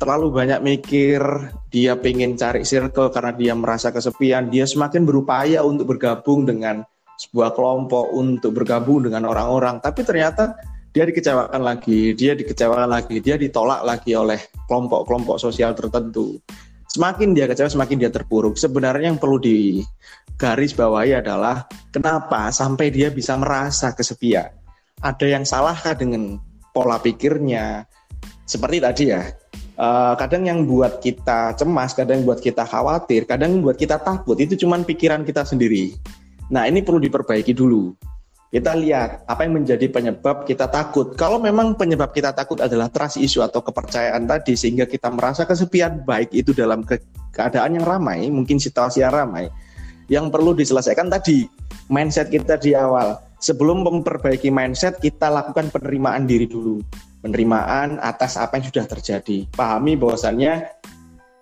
terlalu 0.00 0.34
banyak 0.34 0.60
mikir, 0.64 1.22
dia 1.70 1.94
pengen 1.94 2.34
cari 2.34 2.66
circle 2.66 3.14
karena 3.14 3.30
dia 3.36 3.54
merasa 3.54 3.94
kesepian, 3.94 4.50
dia 4.50 4.66
semakin 4.66 5.06
berupaya 5.06 5.62
untuk 5.62 5.94
bergabung 5.94 6.42
dengan 6.42 6.82
sebuah 7.22 7.54
kelompok, 7.54 8.10
untuk 8.10 8.50
bergabung 8.50 9.06
dengan 9.06 9.30
orang-orang, 9.30 9.78
tapi 9.78 10.02
ternyata 10.02 10.58
dia 10.90 11.06
dikecewakan 11.06 11.62
lagi, 11.62 12.18
dia 12.18 12.34
dikecewakan 12.34 12.90
lagi, 12.90 13.22
dia 13.22 13.38
ditolak 13.38 13.86
lagi 13.86 14.12
oleh 14.18 14.42
kelompok-kelompok 14.66 15.38
sosial 15.38 15.70
tertentu. 15.78 16.42
Semakin 16.90 17.32
dia 17.32 17.48
kecewa 17.48 17.72
semakin 17.72 18.04
dia 18.04 18.12
terpuruk. 18.12 18.60
Sebenarnya 18.60 19.08
yang 19.08 19.16
perlu 19.16 19.40
digaris 19.40 20.76
bawahi 20.76 21.24
adalah 21.24 21.64
kenapa 21.88 22.52
sampai 22.52 22.92
dia 22.92 23.08
bisa 23.08 23.32
merasa 23.40 23.96
kesepian 23.96 24.61
ada 25.02 25.26
yang 25.26 25.42
salahkah 25.42 25.98
dengan 25.98 26.38
pola 26.72 26.96
pikirnya 27.02 27.84
seperti 28.46 28.78
tadi 28.78 29.04
ya 29.10 29.22
uh, 29.76 30.14
kadang 30.16 30.46
yang 30.46 30.64
buat 30.64 31.02
kita 31.02 31.58
cemas 31.58 31.92
kadang 31.92 32.22
yang 32.22 32.26
buat 32.26 32.40
kita 32.40 32.64
khawatir 32.64 33.26
kadang 33.26 33.58
yang 33.58 33.62
buat 33.62 33.76
kita 33.76 34.00
takut 34.00 34.38
itu 34.38 34.56
cuma 34.56 34.78
pikiran 34.80 35.26
kita 35.26 35.44
sendiri 35.44 35.98
nah 36.48 36.64
ini 36.64 36.80
perlu 36.80 37.02
diperbaiki 37.02 37.52
dulu 37.52 37.92
kita 38.52 38.76
lihat 38.76 39.24
apa 39.24 39.48
yang 39.48 39.64
menjadi 39.64 39.88
penyebab 39.88 40.44
kita 40.44 40.68
takut. 40.68 41.16
Kalau 41.16 41.40
memang 41.40 41.72
penyebab 41.72 42.12
kita 42.12 42.36
takut 42.36 42.60
adalah 42.60 42.92
trust 42.92 43.16
issue 43.16 43.40
atau 43.40 43.64
kepercayaan 43.64 44.28
tadi 44.28 44.52
sehingga 44.52 44.84
kita 44.84 45.08
merasa 45.08 45.48
kesepian 45.48 46.04
baik 46.04 46.28
itu 46.36 46.52
dalam 46.52 46.84
ke 46.84 47.00
keadaan 47.32 47.80
yang 47.80 47.88
ramai, 47.88 48.28
mungkin 48.28 48.60
situasi 48.60 49.00
yang 49.00 49.16
ramai. 49.16 49.48
Yang 50.12 50.28
perlu 50.28 50.52
diselesaikan 50.52 51.08
tadi 51.08 51.48
mindset 51.88 52.28
kita 52.28 52.60
di 52.60 52.76
awal. 52.76 53.16
Sebelum 53.42 53.82
memperbaiki 53.82 54.54
mindset, 54.54 55.02
kita 55.02 55.26
lakukan 55.26 55.74
penerimaan 55.74 56.30
diri 56.30 56.46
dulu. 56.46 56.78
Penerimaan 57.26 57.98
atas 57.98 58.38
apa 58.38 58.62
yang 58.62 58.70
sudah 58.70 58.86
terjadi. 58.86 59.50
Pahami 59.50 59.98
bahwasannya 59.98 60.70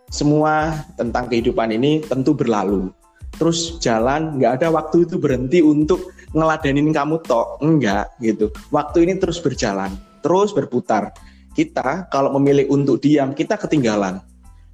semua 0.08 0.80
tentang 0.96 1.28
kehidupan 1.28 1.76
ini 1.76 2.00
tentu 2.08 2.32
berlalu. 2.32 2.88
Terus 3.36 3.76
jalan, 3.84 4.40
nggak 4.40 4.64
ada 4.64 4.68
waktu 4.72 5.04
itu 5.04 5.20
berhenti 5.20 5.60
untuk 5.60 6.08
ngeladenin 6.30 6.94
kamu 6.94 7.18
tok 7.26 7.58
enggak 7.58 8.06
gitu 8.22 8.54
waktu 8.70 9.06
ini 9.06 9.18
terus 9.18 9.42
berjalan 9.42 9.90
terus 10.22 10.54
berputar 10.54 11.10
kita 11.58 12.06
kalau 12.06 12.30
memilih 12.38 12.70
untuk 12.70 13.02
diam 13.02 13.34
kita 13.34 13.58
ketinggalan 13.58 14.22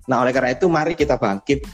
nah 0.04 0.20
oleh 0.20 0.32
karena 0.36 0.52
itu 0.52 0.68
mari 0.68 0.92
kita 0.92 1.16
bangkit 1.16 1.64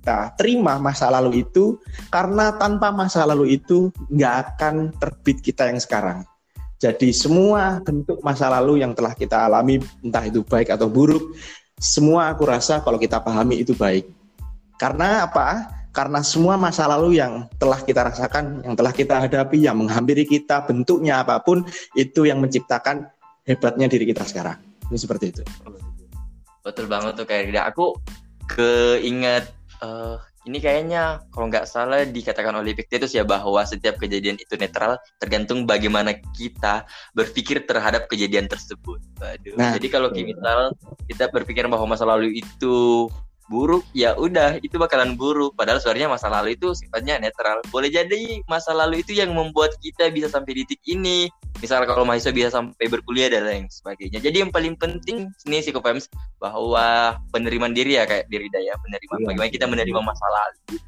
kita 0.00 0.32
terima 0.40 0.80
masa 0.80 1.12
lalu 1.12 1.44
itu 1.44 1.76
karena 2.08 2.56
tanpa 2.56 2.88
masa 2.88 3.28
lalu 3.28 3.60
itu 3.60 3.92
nggak 4.08 4.56
akan 4.56 4.96
terbit 4.96 5.44
kita 5.44 5.68
yang 5.68 5.76
sekarang 5.76 6.24
jadi 6.80 7.12
semua 7.12 7.84
bentuk 7.84 8.16
masa 8.24 8.48
lalu 8.48 8.80
yang 8.80 8.96
telah 8.96 9.12
kita 9.12 9.44
alami 9.44 9.76
entah 10.00 10.24
itu 10.24 10.40
baik 10.40 10.72
atau 10.72 10.88
buruk 10.88 11.36
semua 11.76 12.32
aku 12.32 12.48
rasa 12.48 12.80
kalau 12.80 12.96
kita 12.96 13.20
pahami 13.20 13.60
itu 13.60 13.76
baik 13.76 14.08
karena 14.80 15.28
apa 15.28 15.68
karena 15.92 16.24
semua 16.24 16.56
masa 16.56 16.86
lalu 16.86 17.18
yang 17.18 17.50
telah 17.58 17.82
kita 17.82 18.06
rasakan, 18.06 18.62
yang 18.62 18.78
telah 18.78 18.94
kita 18.94 19.26
hadapi, 19.26 19.66
yang 19.66 19.74
menghampiri 19.74 20.22
kita, 20.22 20.62
bentuknya 20.62 21.26
apa 21.26 21.42
pun, 21.42 21.66
itu 21.98 22.30
yang 22.30 22.38
menciptakan 22.38 23.10
hebatnya 23.42 23.90
diri 23.90 24.06
kita 24.06 24.22
sekarang. 24.22 24.54
Ini 24.86 24.94
seperti 24.94 25.34
itu. 25.34 25.42
Betul 26.62 26.86
banget 26.86 27.18
tuh 27.18 27.26
kayak. 27.26 27.74
Aku 27.74 27.98
keinget 28.46 29.50
uh, 29.82 30.16
ini 30.48 30.56
kayaknya 30.56 31.20
kalau 31.28 31.52
nggak 31.52 31.68
salah 31.68 32.00
dikatakan 32.08 32.56
oleh 32.56 32.72
Epictetus 32.72 33.12
ya 33.12 33.28
bahwa 33.28 33.60
setiap 33.68 34.00
kejadian 34.00 34.40
itu 34.40 34.56
netral 34.56 34.96
tergantung 35.20 35.68
bagaimana 35.68 36.16
kita 36.32 36.88
berpikir 37.12 37.68
terhadap 37.68 38.08
kejadian 38.08 38.48
tersebut. 38.48 39.04
Waduh. 39.20 39.56
Nah, 39.60 39.76
Jadi 39.76 39.92
kalau 39.92 40.08
misal 40.08 40.72
kita 41.12 41.28
berpikir 41.28 41.68
bahwa 41.68 41.92
masa 41.92 42.08
lalu 42.08 42.40
itu 42.40 43.08
buruk 43.50 43.82
ya 43.90 44.14
udah 44.14 44.62
itu 44.62 44.78
bakalan 44.78 45.18
buruk. 45.18 45.58
Padahal 45.58 45.82
sebenarnya 45.82 46.06
masa 46.06 46.30
lalu 46.30 46.54
itu 46.54 46.70
sifatnya 46.70 47.18
netral. 47.18 47.58
Boleh 47.74 47.90
jadi 47.90 48.46
masa 48.46 48.70
lalu 48.70 49.02
itu 49.02 49.18
yang 49.18 49.34
membuat 49.34 49.74
kita 49.82 50.06
bisa 50.14 50.30
sampai 50.30 50.62
di 50.62 50.70
titik 50.70 50.78
ini. 50.86 51.26
Misal 51.58 51.82
kalau 51.90 52.06
mahasiswa 52.06 52.30
bisa 52.30 52.48
sampai 52.54 52.86
berkuliah 52.86 53.26
dan 53.26 53.42
lain 53.42 53.66
sebagainya. 53.66 54.22
Jadi 54.22 54.46
yang 54.46 54.54
paling 54.54 54.78
penting 54.78 55.34
ini 55.50 55.58
sih 55.58 55.74
Kopems 55.74 56.06
bahwa 56.38 57.18
penerimaan 57.34 57.74
diri 57.74 57.98
ya 57.98 58.06
kayak 58.06 58.30
diri 58.30 58.46
daya 58.54 58.78
penerimaan 58.78 59.18
iya. 59.18 59.26
bagaimana 59.34 59.50
kita 59.50 59.66
menerima 59.66 60.00
masa 60.00 60.26
lalu. 60.30 60.78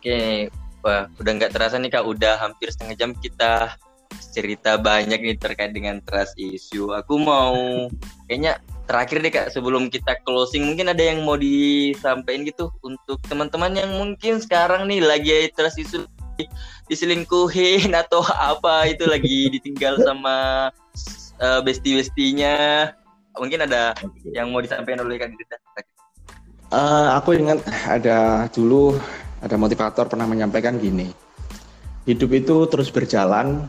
Oke 0.00 0.48
wah 0.80 1.12
udah 1.20 1.32
nggak 1.34 1.52
terasa 1.52 1.76
nih 1.82 1.90
kak. 1.90 2.06
Udah 2.06 2.38
hampir 2.38 2.70
setengah 2.70 2.94
jam 2.94 3.10
kita 3.18 3.74
cerita 4.30 4.78
banyak 4.78 5.18
nih 5.18 5.36
terkait 5.36 5.74
dengan 5.74 5.98
trust 6.06 6.38
issue. 6.38 6.94
Aku 6.94 7.18
mau 7.18 7.90
kayaknya 8.30 8.62
terakhir 8.90 9.22
deh 9.22 9.30
kak 9.30 9.54
sebelum 9.54 9.86
kita 9.86 10.18
closing 10.26 10.66
mungkin 10.66 10.90
ada 10.90 10.98
yang 10.98 11.22
mau 11.22 11.38
disampaikan 11.38 12.42
gitu 12.42 12.74
untuk 12.82 13.22
teman-teman 13.30 13.78
yang 13.78 13.94
mungkin 13.94 14.42
sekarang 14.42 14.90
nih 14.90 14.98
lagi 14.98 15.46
terus 15.54 15.78
isu 15.78 16.10
diselingkuhin 16.90 17.94
atau 17.94 18.26
apa 18.50 18.90
itu 18.90 19.06
lagi 19.06 19.46
ditinggal 19.54 20.02
sama 20.02 20.68
uh, 21.38 21.60
besti-bestinya. 21.62 22.90
Mungkin 23.38 23.62
ada 23.62 23.94
yang 24.34 24.50
mau 24.50 24.58
disampaikan 24.58 25.06
oleh 25.06 25.14
kak 25.22 25.30
Dita 25.38 25.56
uh, 26.74 27.18
aku 27.18 27.36
ingat 27.36 27.62
ada 27.86 28.46
dulu 28.50 28.96
ada 29.42 29.54
motivator 29.58 30.06
pernah 30.06 30.26
menyampaikan 30.26 30.78
gini 30.78 31.10
hidup 32.06 32.30
itu 32.32 32.56
terus 32.70 32.88
berjalan 32.88 33.68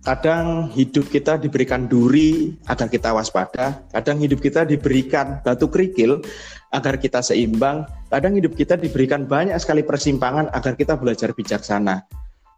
Kadang 0.00 0.72
hidup 0.72 1.12
kita 1.12 1.36
diberikan 1.36 1.84
duri 1.84 2.56
agar 2.64 2.88
kita 2.88 3.12
waspada, 3.12 3.84
kadang 3.92 4.16
hidup 4.16 4.40
kita 4.40 4.64
diberikan 4.64 5.44
batu 5.44 5.68
kerikil 5.68 6.24
agar 6.72 6.96
kita 6.96 7.20
seimbang, 7.20 7.84
kadang 8.08 8.32
hidup 8.32 8.56
kita 8.56 8.80
diberikan 8.80 9.28
banyak 9.28 9.60
sekali 9.60 9.84
persimpangan 9.84 10.48
agar 10.56 10.72
kita 10.72 10.96
belajar 10.96 11.36
bijaksana. 11.36 12.08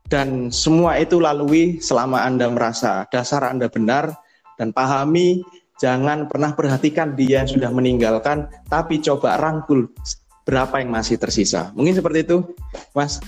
Dan 0.06 0.54
semua 0.54 1.02
itu 1.02 1.18
lalui 1.18 1.82
selama 1.82 2.22
Anda 2.22 2.46
merasa 2.46 3.10
dasar 3.10 3.50
Anda 3.50 3.66
benar 3.66 4.14
dan 4.54 4.70
pahami, 4.70 5.42
jangan 5.82 6.30
pernah 6.30 6.54
perhatikan 6.54 7.18
dia 7.18 7.42
yang 7.42 7.50
sudah 7.50 7.74
meninggalkan, 7.74 8.46
tapi 8.70 9.02
coba 9.02 9.34
rangkul 9.42 9.90
berapa 10.46 10.78
yang 10.78 10.94
masih 10.94 11.18
tersisa. 11.18 11.74
Mungkin 11.74 11.98
seperti 11.98 12.22
itu, 12.22 12.54
Mas. 12.94 13.18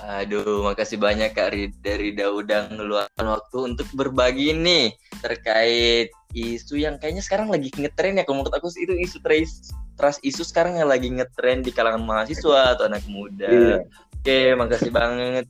Aduh, 0.00 0.64
makasih 0.64 0.96
banyak 0.96 1.36
Kak 1.36 1.52
dari 1.84 2.16
udah 2.16 2.72
ngeluarkan 2.72 3.26
waktu 3.26 3.56
untuk 3.60 3.88
berbagi 3.92 4.56
nih 4.56 4.96
terkait 5.20 6.08
isu 6.32 6.80
yang 6.80 6.96
kayaknya 6.96 7.20
sekarang 7.20 7.52
lagi 7.52 7.68
ngetren 7.74 8.16
ya. 8.16 8.24
Kalau 8.24 8.40
menurut 8.40 8.54
aku 8.56 8.72
itu 8.80 8.96
isu 8.96 9.20
trust, 9.20 9.76
trust 10.00 10.20
isu 10.24 10.40
sekarang 10.46 10.80
yang 10.80 10.88
lagi 10.88 11.12
ngetren 11.12 11.60
di 11.60 11.74
kalangan 11.74 12.00
mahasiswa 12.00 12.78
atau 12.78 12.88
anak 12.88 13.04
muda. 13.10 13.50
Iya. 13.50 13.78
Oke, 14.20 14.40
makasih 14.56 14.90
banget 14.92 15.44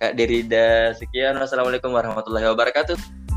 Kak 0.00 0.12
Derida. 0.16 0.92
Sekian, 0.96 1.36
wassalamualaikum 1.40 1.92
warahmatullahi 1.92 2.48
wabarakatuh. 2.52 3.27